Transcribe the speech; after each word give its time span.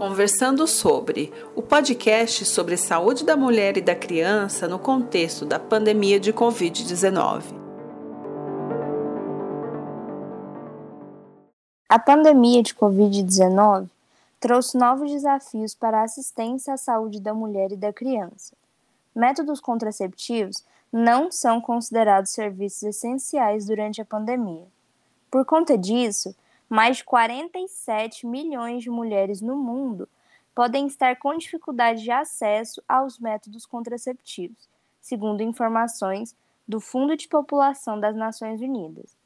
Conversando 0.00 0.66
sobre 0.66 1.30
o 1.54 1.60
podcast 1.60 2.46
sobre 2.46 2.74
saúde 2.78 3.22
da 3.22 3.36
mulher 3.36 3.76
e 3.76 3.82
da 3.82 3.94
criança 3.94 4.66
no 4.66 4.78
contexto 4.78 5.44
da 5.44 5.58
pandemia 5.58 6.18
de 6.18 6.32
Covid-19. 6.32 7.42
A 11.86 11.98
pandemia 11.98 12.62
de 12.62 12.74
Covid-19 12.74 13.90
trouxe 14.40 14.78
novos 14.78 15.12
desafios 15.12 15.74
para 15.74 16.00
a 16.00 16.04
assistência 16.04 16.72
à 16.72 16.78
saúde 16.78 17.20
da 17.20 17.34
mulher 17.34 17.70
e 17.70 17.76
da 17.76 17.92
criança. 17.92 18.56
Métodos 19.14 19.60
contraceptivos 19.60 20.64
não 20.90 21.30
são 21.30 21.60
considerados 21.60 22.30
serviços 22.30 22.84
essenciais 22.84 23.66
durante 23.66 24.00
a 24.00 24.06
pandemia. 24.06 24.64
Por 25.30 25.44
conta 25.44 25.76
disso, 25.76 26.34
mais 26.70 26.98
de 26.98 27.04
47 27.04 28.24
milhões 28.28 28.84
de 28.84 28.88
mulheres 28.88 29.40
no 29.40 29.56
mundo 29.56 30.08
podem 30.54 30.86
estar 30.86 31.16
com 31.16 31.36
dificuldade 31.36 32.04
de 32.04 32.12
acesso 32.12 32.80
aos 32.88 33.18
métodos 33.18 33.66
contraceptivos, 33.66 34.68
segundo 35.00 35.42
informações 35.42 36.36
do 36.68 36.80
Fundo 36.80 37.16
de 37.16 37.26
População 37.26 37.98
das 37.98 38.14
Nações 38.14 38.60
Unidas. 38.60 39.16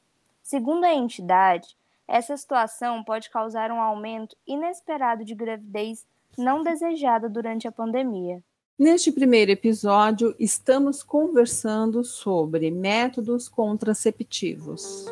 Segundo 0.43 0.85
a 0.85 0.95
entidade, 0.95 1.77
essa 2.09 2.35
situação 2.35 3.05
pode 3.05 3.29
causar 3.29 3.71
um 3.71 3.80
aumento 3.80 4.35
inesperado 4.47 5.23
de 5.23 5.35
gravidez 5.35 6.07
não 6.38 6.63
desejada 6.63 7.29
durante 7.29 7.69
a 7.69 7.73
pandemia. 7.73 8.43
Neste 8.79 9.13
primeiro 9.13 9.51
episódio, 9.51 10.35
estamos 10.38 11.02
conversando 11.02 12.02
sobre 12.02 12.71
métodos 12.71 13.49
contraceptivos. 13.49 15.07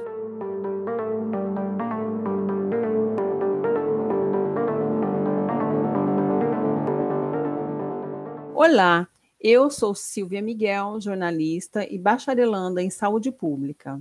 Olá, 8.65 9.09
eu 9.41 9.69
sou 9.71 9.93
Silvia 9.93 10.41
Miguel, 10.41 11.01
jornalista 11.01 11.85
e 11.85 11.99
bacharelanda 11.99 12.81
em 12.81 12.91
saúde 12.91 13.33
pública. 13.33 14.01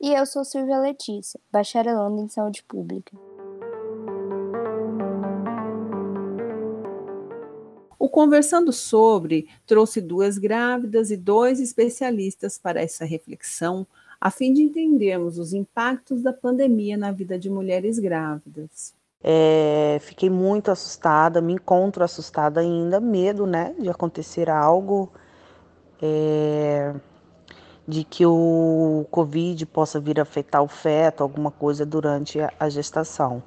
E 0.00 0.14
eu 0.14 0.24
sou 0.24 0.42
Silvia 0.42 0.78
Letícia, 0.78 1.38
bacharelanda 1.52 2.22
em 2.22 2.26
saúde 2.26 2.62
pública. 2.62 3.14
O 7.98 8.08
Conversando 8.08 8.72
Sobre 8.72 9.46
trouxe 9.66 10.00
duas 10.00 10.38
grávidas 10.38 11.10
e 11.10 11.16
dois 11.18 11.60
especialistas 11.60 12.56
para 12.56 12.80
essa 12.80 13.04
reflexão, 13.04 13.86
a 14.18 14.30
fim 14.30 14.54
de 14.54 14.62
entendermos 14.62 15.36
os 15.38 15.52
impactos 15.52 16.22
da 16.22 16.32
pandemia 16.32 16.96
na 16.96 17.12
vida 17.12 17.38
de 17.38 17.50
mulheres 17.50 17.98
grávidas. 17.98 18.98
É, 19.22 19.98
fiquei 20.00 20.30
muito 20.30 20.70
assustada, 20.70 21.40
me 21.40 21.52
encontro 21.52 22.02
assustada 22.02 22.60
ainda, 22.60 23.00
medo, 23.00 23.46
né, 23.46 23.74
de 23.78 23.90
acontecer 23.90 24.48
algo, 24.48 25.12
é, 26.00 26.94
de 27.86 28.02
que 28.02 28.24
o 28.24 29.06
Covid 29.10 29.66
possa 29.66 30.00
vir 30.00 30.18
afetar 30.18 30.62
o 30.62 30.68
feto, 30.68 31.22
alguma 31.22 31.50
coisa 31.50 31.84
durante 31.84 32.40
a, 32.40 32.50
a 32.58 32.68
gestação. 32.70 33.42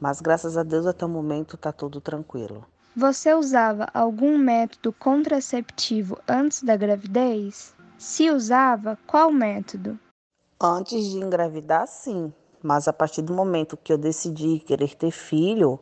Mas 0.00 0.20
graças 0.20 0.56
a 0.56 0.62
Deus 0.62 0.86
até 0.86 1.04
o 1.04 1.08
momento 1.08 1.56
está 1.56 1.72
tudo 1.72 2.00
tranquilo. 2.00 2.64
Você 2.94 3.34
usava 3.34 3.88
algum 3.92 4.38
método 4.38 4.92
contraceptivo 4.92 6.18
antes 6.26 6.62
da 6.62 6.76
gravidez? 6.76 7.74
Se 7.98 8.30
usava, 8.30 8.98
qual 9.06 9.30
método? 9.30 9.98
Antes 10.60 11.04
de 11.04 11.18
engravidar, 11.18 11.86
sim. 11.86 12.32
Mas 12.66 12.88
a 12.88 12.92
partir 12.92 13.22
do 13.22 13.32
momento 13.32 13.76
que 13.76 13.92
eu 13.92 13.96
decidi 13.96 14.58
querer 14.58 14.96
ter 14.96 15.12
filho, 15.12 15.78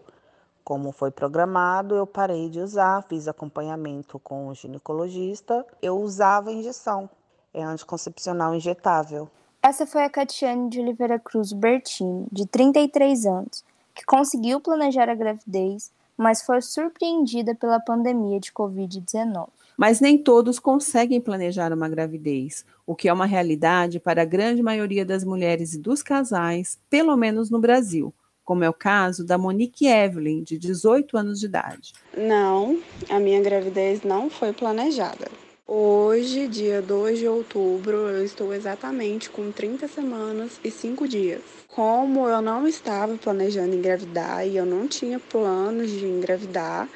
como 0.63 0.93
foi 0.93 1.11
programado, 1.11 1.95
eu 1.95 2.07
parei 2.07 2.51
de 2.51 2.61
usar, 2.61 3.03
fiz 3.09 3.27
acompanhamento 3.27 4.19
com 4.19 4.49
o 4.49 4.55
ginecologista. 4.55 5.65
Eu 5.81 5.99
usava 5.99 6.53
injeção, 6.53 7.09
é 7.55 7.65
anticoncepcional 7.65 8.55
injetável. 8.55 9.31
Essa 9.63 9.87
foi 9.87 10.05
a 10.05 10.11
Catiane 10.11 10.69
de 10.69 10.79
Oliveira 10.79 11.19
Cruz 11.19 11.55
Bertini, 11.55 12.27
de 12.31 12.45
33 12.45 13.25
anos, 13.25 13.65
que 13.95 14.05
conseguiu 14.05 14.61
planejar 14.61 15.09
a 15.09 15.15
gravidez, 15.15 15.91
mas 16.19 16.43
foi 16.43 16.61
surpreendida 16.61 17.55
pela 17.55 17.81
pandemia 17.81 18.39
de 18.39 18.53
Covid-19. 18.53 19.49
Mas 19.77 20.01
nem 20.01 20.17
todos 20.17 20.59
conseguem 20.59 21.21
planejar 21.21 21.73
uma 21.73 21.89
gravidez, 21.89 22.65
o 22.87 22.95
que 22.95 23.09
é 23.09 23.13
uma 23.13 23.27
realidade 23.27 23.99
para 23.99 24.23
a 24.23 24.27
grande 24.27 24.63
maioria 24.63 25.05
das 25.05 25.25
mulheres 25.25 25.75
e 25.75 25.79
dos 25.79 26.03
casais, 26.03 26.79
pelo 26.89 27.17
menos 27.17 27.51
no 27.51 27.59
Brasil, 27.59 28.15
como 28.45 28.63
é 28.63 28.69
o 28.69 28.75
caso 28.75 29.25
da 29.25 29.39
Monique 29.39 29.87
Evelyn, 29.87 30.43
de 30.43 30.59
18 30.59 31.17
anos 31.17 31.41
de 31.41 31.47
idade. 31.47 31.93
Não, 32.17 32.79
a 33.09 33.19
minha 33.19 33.41
gravidez 33.41 34.03
não 34.03 34.31
foi 34.31 34.53
planejada. 34.53 35.29
Hoje, 35.67 36.47
dia 36.47 36.83
2 36.83 37.21
de 37.21 37.27
outubro, 37.27 37.97
eu 37.97 38.23
estou 38.23 38.53
exatamente 38.53 39.31
com 39.31 39.51
30 39.51 39.89
semanas 39.89 40.61
e 40.63 40.71
5 40.71 41.09
dias. 41.09 41.41
Como 41.69 42.29
eu 42.29 42.43
não 42.43 42.69
estava 42.69 43.17
planejando 43.17 43.75
engravidar 43.75 44.47
e 44.47 44.59
eu 44.59 44.67
não 44.67 44.87
tinha 44.87 45.19
planos 45.19 45.91
de 45.91 46.05
engravidar, 46.05 46.87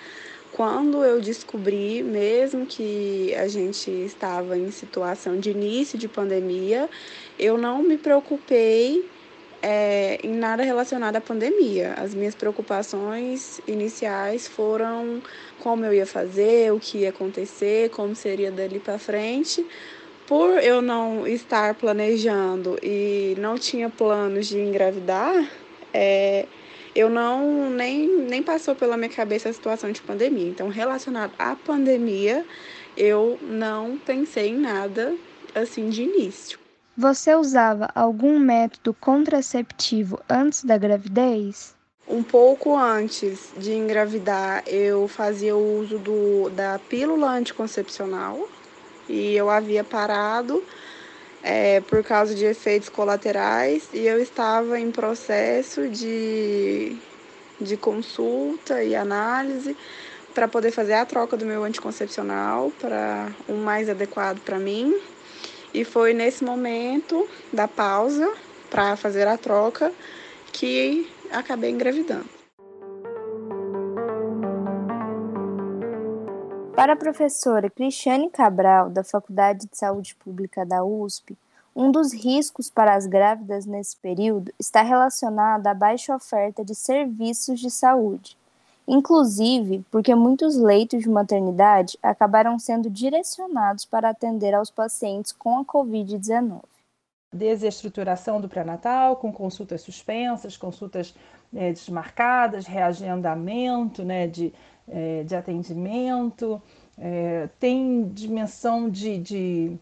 quando 0.58 1.04
eu 1.04 1.20
descobri, 1.20 2.02
mesmo 2.02 2.66
que 2.66 3.32
a 3.36 3.46
gente 3.46 3.88
estava 3.92 4.58
em 4.58 4.72
situação 4.72 5.38
de 5.38 5.52
início 5.52 5.96
de 5.96 6.08
pandemia, 6.08 6.90
eu 7.38 7.56
não 7.56 7.80
me 7.80 7.96
preocupei 7.96 9.08
é, 9.62 10.18
em 10.20 10.34
nada 10.34 10.64
relacionado 10.64 11.14
à 11.14 11.20
pandemia. 11.20 11.94
As 11.96 12.12
minhas 12.12 12.34
preocupações 12.34 13.60
iniciais 13.68 14.48
foram 14.48 15.22
como 15.60 15.84
eu 15.84 15.94
ia 15.94 16.04
fazer, 16.04 16.72
o 16.72 16.80
que 16.80 16.98
ia 16.98 17.10
acontecer, 17.10 17.90
como 17.90 18.16
seria 18.16 18.50
dali 18.50 18.80
para 18.80 18.98
frente. 18.98 19.64
Por 20.26 20.58
eu 20.58 20.82
não 20.82 21.24
estar 21.24 21.72
planejando 21.76 22.76
e 22.82 23.36
não 23.38 23.56
tinha 23.56 23.88
planos 23.88 24.48
de 24.48 24.58
engravidar, 24.58 25.48
é, 25.94 26.46
eu 26.98 27.08
não 27.08 27.70
nem, 27.70 28.08
nem 28.08 28.42
passou 28.42 28.74
pela 28.74 28.96
minha 28.96 29.08
cabeça 29.08 29.48
a 29.48 29.52
situação 29.52 29.92
de 29.92 30.02
pandemia. 30.02 30.48
Então, 30.48 30.68
relacionado 30.68 31.32
à 31.38 31.54
pandemia, 31.54 32.44
eu 32.96 33.38
não 33.40 33.96
pensei 34.04 34.48
em 34.48 34.58
nada 34.58 35.14
assim 35.54 35.88
de 35.90 36.02
início. 36.02 36.58
Você 36.96 37.36
usava 37.36 37.88
algum 37.94 38.36
método 38.40 38.92
contraceptivo 38.92 40.18
antes 40.28 40.64
da 40.64 40.76
gravidez? 40.76 41.76
Um 42.08 42.24
pouco 42.24 42.76
antes 42.76 43.52
de 43.56 43.74
engravidar, 43.74 44.64
eu 44.66 45.06
fazia 45.06 45.54
o 45.54 45.78
uso 45.78 45.98
do, 45.98 46.50
da 46.50 46.80
pílula 46.80 47.30
anticoncepcional 47.30 48.48
e 49.08 49.36
eu 49.36 49.48
havia 49.48 49.84
parado 49.84 50.64
é, 51.50 51.80
por 51.80 52.04
causa 52.04 52.34
de 52.34 52.44
efeitos 52.44 52.90
colaterais 52.90 53.88
e 53.94 54.06
eu 54.06 54.20
estava 54.20 54.78
em 54.78 54.90
processo 54.90 55.88
de, 55.88 56.94
de 57.58 57.74
consulta 57.78 58.84
e 58.84 58.94
análise 58.94 59.74
para 60.34 60.46
poder 60.46 60.70
fazer 60.72 60.92
a 60.92 61.06
troca 61.06 61.38
do 61.38 61.46
meu 61.46 61.64
anticoncepcional 61.64 62.70
para 62.78 63.32
um 63.48 63.56
mais 63.56 63.88
adequado 63.88 64.40
para 64.40 64.58
mim. 64.58 64.94
E 65.72 65.86
foi 65.86 66.12
nesse 66.12 66.44
momento 66.44 67.26
da 67.50 67.66
pausa 67.66 68.30
para 68.68 68.94
fazer 68.94 69.26
a 69.26 69.38
troca 69.38 69.90
que 70.52 71.10
acabei 71.32 71.70
engravidando. 71.70 72.37
Para 76.78 76.92
a 76.92 76.96
professora 76.96 77.68
Cristiane 77.68 78.30
Cabral, 78.30 78.88
da 78.88 79.02
Faculdade 79.02 79.66
de 79.66 79.76
Saúde 79.76 80.14
Pública 80.14 80.64
da 80.64 80.84
USP, 80.84 81.36
um 81.74 81.90
dos 81.90 82.12
riscos 82.12 82.70
para 82.70 82.94
as 82.94 83.04
grávidas 83.04 83.66
nesse 83.66 83.96
período 83.96 84.52
está 84.60 84.80
relacionado 84.82 85.66
à 85.66 85.74
baixa 85.74 86.14
oferta 86.14 86.64
de 86.64 86.76
serviços 86.76 87.58
de 87.58 87.68
saúde, 87.68 88.38
inclusive 88.86 89.84
porque 89.90 90.14
muitos 90.14 90.54
leitos 90.54 91.02
de 91.02 91.08
maternidade 91.08 91.98
acabaram 92.00 92.60
sendo 92.60 92.88
direcionados 92.88 93.84
para 93.84 94.10
atender 94.10 94.54
aos 94.54 94.70
pacientes 94.70 95.32
com 95.32 95.58
a 95.58 95.64
Covid-19 95.64 96.60
desestruturação 97.32 98.40
do 98.40 98.48
pré-natal, 98.48 99.16
com 99.16 99.30
consultas 99.30 99.82
suspensas, 99.82 100.56
consultas 100.56 101.14
é, 101.54 101.72
desmarcadas, 101.72 102.66
reagendamento 102.66 104.02
né, 104.02 104.26
de, 104.26 104.52
é, 104.90 105.22
de 105.24 105.34
atendimento, 105.34 106.60
é, 106.98 107.48
tem 107.58 108.08
dimensão 108.08 108.88
de, 108.88 109.18
de, 109.18 109.76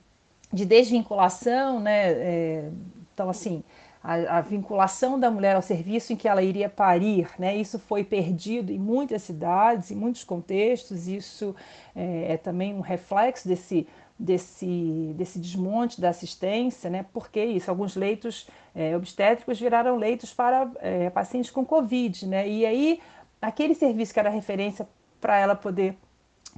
de 0.52 0.64
desvinculação, 0.64 1.80
né? 1.80 2.12
É, 2.12 2.70
então, 3.12 3.30
assim, 3.30 3.62
a, 4.02 4.38
a, 4.38 4.40
vinculação 4.40 5.18
da 5.18 5.30
mulher 5.30 5.56
ao 5.56 5.62
serviço 5.62 6.12
em 6.12 6.16
que 6.16 6.28
ela 6.28 6.42
iria 6.42 6.68
parir, 6.68 7.28
né? 7.38 7.56
Isso 7.56 7.78
foi 7.78 8.04
perdido 8.04 8.70
em 8.70 8.78
muitas 8.78 9.22
cidades, 9.22 9.90
em 9.90 9.96
muitos 9.96 10.24
contextos, 10.24 11.08
isso 11.08 11.54
é, 11.94 12.32
é 12.32 12.36
também 12.36 12.74
um 12.74 12.80
reflexo 12.80 13.48
desse 13.48 13.86
desse, 14.18 15.12
desse 15.14 15.38
desmonte 15.38 16.00
da 16.00 16.08
assistência, 16.08 16.88
né? 16.88 17.04
porque 17.12 17.44
isso, 17.44 17.70
alguns 17.70 17.94
leitos 17.96 18.48
é, 18.74 18.96
obstétricos 18.96 19.60
viraram 19.60 19.96
leitos 19.96 20.32
para 20.32 20.70
é, 20.80 21.10
pacientes 21.10 21.50
com 21.50 21.64
Covid, 21.64 22.26
né? 22.26 22.48
e 22.48 22.64
aí 22.64 23.00
aquele 23.46 23.76
serviço 23.76 24.12
que 24.12 24.18
era 24.18 24.28
referência 24.28 24.88
para 25.20 25.38
ela 25.38 25.54
poder 25.54 25.96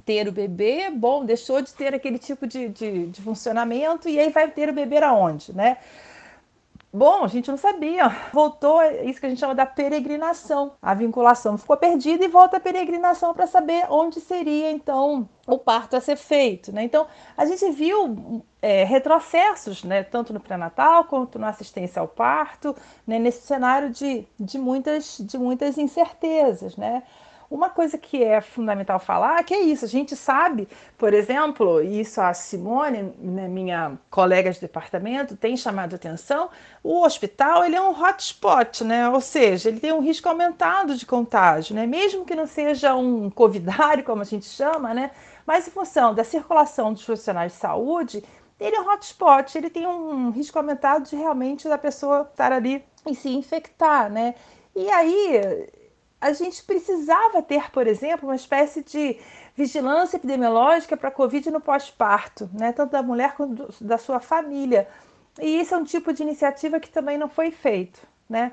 ter 0.03 0.27
o 0.27 0.31
bebê, 0.31 0.89
bom, 0.89 1.23
deixou 1.23 1.61
de 1.61 1.71
ter 1.71 1.93
aquele 1.93 2.17
tipo 2.17 2.47
de, 2.47 2.69
de, 2.69 3.07
de 3.07 3.21
funcionamento 3.21 4.09
e 4.09 4.19
aí 4.19 4.31
vai 4.31 4.49
ter 4.49 4.69
o 4.69 4.73
bebê 4.73 4.97
aonde, 4.97 5.53
né? 5.53 5.77
Bom, 6.91 7.23
a 7.23 7.27
gente 7.27 7.51
não 7.51 7.57
sabia. 7.57 8.09
Voltou 8.33 8.81
isso 8.83 9.19
que 9.19 9.27
a 9.27 9.29
gente 9.29 9.39
chama 9.39 9.53
da 9.53 9.65
peregrinação. 9.65 10.73
A 10.81 10.95
vinculação 10.95 11.55
ficou 11.55 11.77
perdida 11.77 12.25
e 12.25 12.27
volta 12.27 12.57
a 12.57 12.59
peregrinação 12.59 13.31
para 13.31 13.45
saber 13.45 13.85
onde 13.91 14.19
seria 14.19 14.71
então 14.71 15.29
o 15.45 15.59
parto 15.59 15.95
a 15.95 16.01
ser 16.01 16.15
feito. 16.15 16.71
Né? 16.71 16.83
Então 16.83 17.05
a 17.37 17.45
gente 17.45 17.69
viu 17.71 18.43
é, 18.59 18.83
retrocessos, 18.85 19.83
né? 19.83 20.01
tanto 20.01 20.33
no 20.33 20.39
pré-natal 20.39 21.03
quanto 21.03 21.37
na 21.37 21.49
assistência 21.49 21.99
ao 21.99 22.07
parto, 22.07 22.75
né? 23.05 23.19
nesse 23.19 23.45
cenário 23.45 23.91
de, 23.91 24.25
de, 24.39 24.57
muitas, 24.57 25.17
de 25.19 25.37
muitas 25.37 25.77
incertezas. 25.77 26.75
Né? 26.75 27.03
Uma 27.49 27.67
coisa 27.67 27.97
que 27.97 28.23
é 28.23 28.39
fundamental 28.41 28.99
falar 28.99 29.43
que 29.43 29.55
é 29.55 29.61
isso, 29.61 29.83
a 29.83 29.87
gente 29.87 30.15
sabe, 30.15 30.67
por 30.95 31.15
exemplo, 31.15 31.81
isso 31.81 32.21
a 32.21 32.31
Simone, 32.31 33.11
né, 33.17 33.47
minha 33.47 33.97
colega 34.11 34.51
de 34.51 34.61
departamento, 34.61 35.35
tem 35.35 35.57
chamado 35.57 35.95
atenção, 35.95 36.51
o 36.83 37.03
hospital 37.03 37.65
ele 37.65 37.75
é 37.75 37.81
um 37.81 37.89
hotspot, 37.89 38.83
né? 38.83 39.09
ou 39.09 39.19
seja, 39.19 39.69
ele 39.69 39.79
tem 39.79 39.91
um 39.91 39.99
risco 39.99 40.29
aumentado 40.29 40.95
de 40.95 41.07
contágio, 41.07 41.75
né? 41.75 41.87
mesmo 41.87 42.23
que 42.23 42.35
não 42.35 42.45
seja 42.45 42.93
um 42.95 43.31
covidário, 43.31 44.03
como 44.03 44.21
a 44.21 44.25
gente 44.25 44.45
chama, 44.45 44.93
né? 44.93 45.09
mas 45.43 45.67
em 45.67 45.71
função 45.71 46.13
da 46.13 46.23
circulação 46.23 46.93
dos 46.93 47.03
profissionais 47.03 47.53
de 47.53 47.57
saúde, 47.57 48.23
ele 48.59 48.75
é 48.75 48.79
um 48.81 48.91
hotspot, 48.91 49.57
ele 49.57 49.71
tem 49.71 49.87
um 49.87 50.29
risco 50.29 50.59
aumentado 50.59 51.09
de 51.09 51.15
realmente 51.15 51.67
da 51.67 51.79
pessoa 51.79 52.29
estar 52.29 52.51
ali 52.51 52.83
e 53.07 53.15
se 53.15 53.29
infectar, 53.29 54.11
né? 54.11 54.35
E 54.75 54.89
aí 54.89 55.69
a 56.21 56.33
gente 56.33 56.63
precisava 56.63 57.41
ter, 57.41 57.71
por 57.71 57.87
exemplo, 57.87 58.27
uma 58.27 58.35
espécie 58.35 58.83
de 58.83 59.17
vigilância 59.55 60.17
epidemiológica 60.17 60.97
para 60.97 61.09
a 61.09 61.11
Covid 61.11 61.49
no 61.51 61.61
pós-parto, 61.61 62.49
né? 62.53 62.71
tanto 62.71 62.91
da 62.91 63.01
mulher 63.01 63.35
quanto 63.35 63.73
da 63.81 63.97
sua 63.97 64.19
família. 64.19 64.87
E 65.39 65.61
isso 65.61 65.73
é 65.73 65.77
um 65.77 65.83
tipo 65.83 66.11
de 66.13 66.23
iniciativa 66.23 66.79
que 66.79 66.89
também 66.89 67.17
não 67.17 67.29
foi 67.29 67.51
feito. 67.51 68.05
Né? 68.29 68.51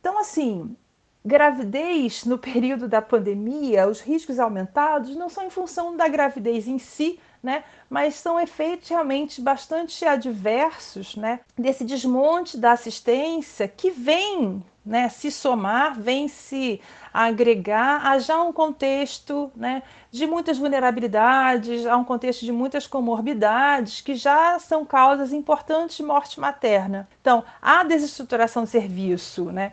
Então, 0.00 0.18
assim, 0.18 0.76
gravidez 1.24 2.24
no 2.24 2.38
período 2.38 2.86
da 2.86 3.00
pandemia, 3.00 3.88
os 3.88 4.00
riscos 4.00 4.38
aumentados 4.38 5.16
não 5.16 5.28
são 5.28 5.44
em 5.44 5.50
função 5.50 5.96
da 5.96 6.06
gravidez 6.08 6.68
em 6.68 6.78
si, 6.78 7.18
né? 7.42 7.64
mas 7.88 8.14
são 8.14 8.40
efeitos 8.40 8.88
realmente 8.88 9.40
bastante 9.40 10.04
adversos 10.04 11.16
né? 11.16 11.40
desse 11.56 11.84
desmonte 11.84 12.56
da 12.56 12.72
assistência 12.72 13.68
que 13.68 13.90
vem 13.90 14.62
né, 14.86 15.08
se 15.08 15.32
somar, 15.32 16.00
vem 16.00 16.28
se 16.28 16.80
agregar 17.12 18.06
a 18.06 18.20
já 18.20 18.40
um 18.40 18.52
contexto 18.52 19.50
né, 19.56 19.82
de 20.12 20.28
muitas 20.28 20.58
vulnerabilidades, 20.58 21.84
a 21.86 21.96
um 21.96 22.04
contexto 22.04 22.44
de 22.44 22.52
muitas 22.52 22.86
comorbidades 22.86 24.00
que 24.00 24.14
já 24.14 24.60
são 24.60 24.86
causas 24.86 25.32
importantes 25.32 25.96
de 25.96 26.04
morte 26.04 26.38
materna. 26.38 27.08
Então, 27.20 27.42
a 27.60 27.82
desestruturação 27.82 28.62
do 28.62 28.68
serviço, 28.68 29.46
né, 29.46 29.72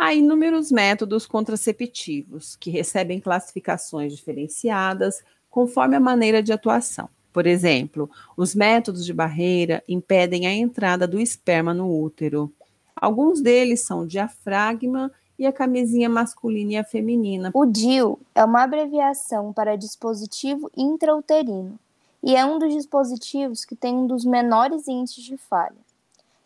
Há 0.00 0.14
inúmeros 0.14 0.70
métodos 0.70 1.26
contraceptivos 1.26 2.54
que 2.54 2.70
recebem 2.70 3.18
classificações 3.18 4.16
diferenciadas 4.16 5.24
conforme 5.58 5.96
a 5.96 6.00
maneira 6.00 6.40
de 6.40 6.52
atuação. 6.52 7.08
Por 7.32 7.44
exemplo, 7.44 8.08
os 8.36 8.54
métodos 8.54 9.04
de 9.04 9.12
barreira 9.12 9.82
impedem 9.88 10.46
a 10.46 10.54
entrada 10.54 11.04
do 11.04 11.18
esperma 11.18 11.74
no 11.74 12.00
útero. 12.00 12.52
Alguns 12.94 13.40
deles 13.40 13.80
são 13.80 14.02
o 14.02 14.06
diafragma 14.06 15.10
e 15.36 15.44
a 15.44 15.52
camisinha 15.52 16.08
masculina 16.08 16.74
e 16.74 16.76
a 16.76 16.84
feminina. 16.84 17.50
O 17.52 17.66
DIU 17.66 18.20
é 18.36 18.44
uma 18.44 18.62
abreviação 18.62 19.52
para 19.52 19.76
dispositivo 19.76 20.70
intrauterino 20.76 21.76
e 22.22 22.36
é 22.36 22.46
um 22.46 22.56
dos 22.60 22.72
dispositivos 22.72 23.64
que 23.64 23.74
tem 23.74 23.96
um 23.96 24.06
dos 24.06 24.24
menores 24.24 24.86
índices 24.86 25.24
de 25.24 25.36
falha. 25.36 25.88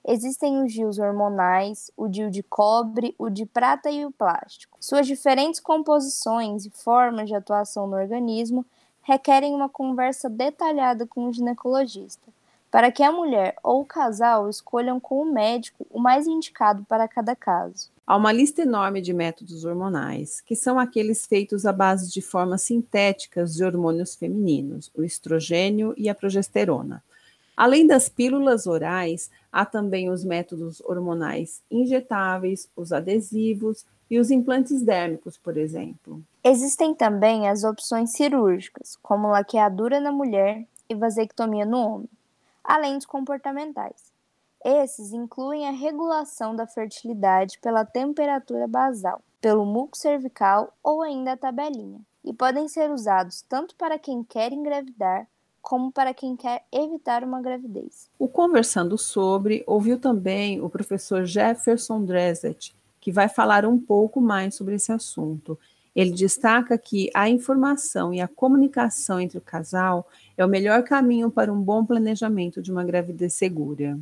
Existem 0.08 0.64
os 0.64 0.72
DIUs 0.72 0.98
hormonais, 0.98 1.90
o 1.98 2.08
DIU 2.08 2.30
de 2.30 2.42
cobre, 2.42 3.14
o 3.18 3.28
de 3.28 3.44
prata 3.44 3.90
e 3.90 4.06
o 4.06 4.10
plástico. 4.10 4.78
Suas 4.80 5.06
diferentes 5.06 5.60
composições 5.60 6.64
e 6.64 6.70
formas 6.70 7.28
de 7.28 7.34
atuação 7.34 7.86
no 7.86 7.96
organismo 7.96 8.64
requerem 9.02 9.54
uma 9.54 9.68
conversa 9.68 10.28
detalhada 10.30 11.06
com 11.06 11.26
o 11.26 11.32
ginecologista 11.32 12.32
para 12.72 12.90
que 12.90 13.02
a 13.02 13.12
mulher 13.12 13.54
ou 13.62 13.82
o 13.82 13.84
casal 13.84 14.48
escolham 14.48 14.98
com 14.98 15.20
o 15.20 15.30
médico 15.30 15.86
o 15.90 16.00
mais 16.00 16.26
indicado 16.26 16.86
para 16.88 17.06
cada 17.06 17.36
caso. 17.36 17.90
Há 18.06 18.16
uma 18.16 18.32
lista 18.32 18.62
enorme 18.62 19.02
de 19.02 19.12
métodos 19.12 19.66
hormonais, 19.66 20.40
que 20.40 20.56
são 20.56 20.78
aqueles 20.78 21.26
feitos 21.26 21.66
à 21.66 21.72
base 21.72 22.10
de 22.10 22.22
formas 22.22 22.62
sintéticas 22.62 23.54
de 23.54 23.62
hormônios 23.62 24.14
femininos, 24.14 24.90
o 24.94 25.04
estrogênio 25.04 25.92
e 25.98 26.08
a 26.08 26.14
progesterona. 26.14 27.04
Além 27.54 27.86
das 27.86 28.08
pílulas 28.08 28.66
orais, 28.66 29.30
há 29.52 29.66
também 29.66 30.08
os 30.08 30.24
métodos 30.24 30.80
hormonais 30.80 31.62
injetáveis, 31.70 32.70
os 32.74 32.90
adesivos 32.90 33.84
e 34.12 34.20
os 34.20 34.30
implantes 34.30 34.82
dérmicos, 34.82 35.36
por 35.36 35.56
exemplo. 35.56 36.22
Existem 36.44 36.94
também 36.94 37.48
as 37.48 37.64
opções 37.64 38.12
cirúrgicas, 38.12 38.96
como 39.02 39.28
laqueadura 39.28 39.98
na 40.00 40.12
mulher 40.12 40.64
e 40.88 40.94
vasectomia 40.94 41.64
no 41.64 41.78
homem 41.78 42.08
além 42.62 42.96
dos 42.96 43.06
comportamentais. 43.06 44.12
Esses 44.64 45.12
incluem 45.12 45.66
a 45.66 45.72
regulação 45.72 46.54
da 46.54 46.66
fertilidade 46.66 47.58
pela 47.60 47.84
temperatura 47.84 48.68
basal, 48.68 49.20
pelo 49.40 49.66
muco 49.66 49.96
cervical 49.96 50.72
ou 50.82 51.02
ainda 51.02 51.32
a 51.32 51.36
tabelinha, 51.36 52.00
e 52.24 52.32
podem 52.32 52.68
ser 52.68 52.90
usados 52.90 53.42
tanto 53.48 53.74
para 53.74 53.98
quem 53.98 54.22
quer 54.22 54.52
engravidar 54.52 55.26
como 55.60 55.92
para 55.92 56.12
quem 56.12 56.36
quer 56.36 56.64
evitar 56.72 57.22
uma 57.22 57.40
gravidez. 57.40 58.08
O 58.18 58.28
Conversando 58.28 58.98
sobre 58.98 59.62
ouviu 59.66 59.98
também 59.98 60.60
o 60.60 60.68
professor 60.68 61.24
Jefferson 61.24 62.04
Dresset, 62.04 62.74
que 63.02 63.10
vai 63.10 63.28
falar 63.28 63.66
um 63.66 63.76
pouco 63.76 64.20
mais 64.20 64.54
sobre 64.54 64.76
esse 64.76 64.92
assunto. 64.92 65.58
Ele 65.94 66.12
destaca 66.12 66.78
que 66.78 67.10
a 67.12 67.28
informação 67.28 68.14
e 68.14 68.20
a 68.20 68.28
comunicação 68.28 69.20
entre 69.20 69.36
o 69.36 69.42
casal 69.42 70.08
é 70.38 70.44
o 70.44 70.48
melhor 70.48 70.84
caminho 70.84 71.30
para 71.30 71.52
um 71.52 71.60
bom 71.60 71.84
planejamento 71.84 72.62
de 72.62 72.70
uma 72.70 72.84
gravidez 72.84 73.34
segura. 73.34 73.98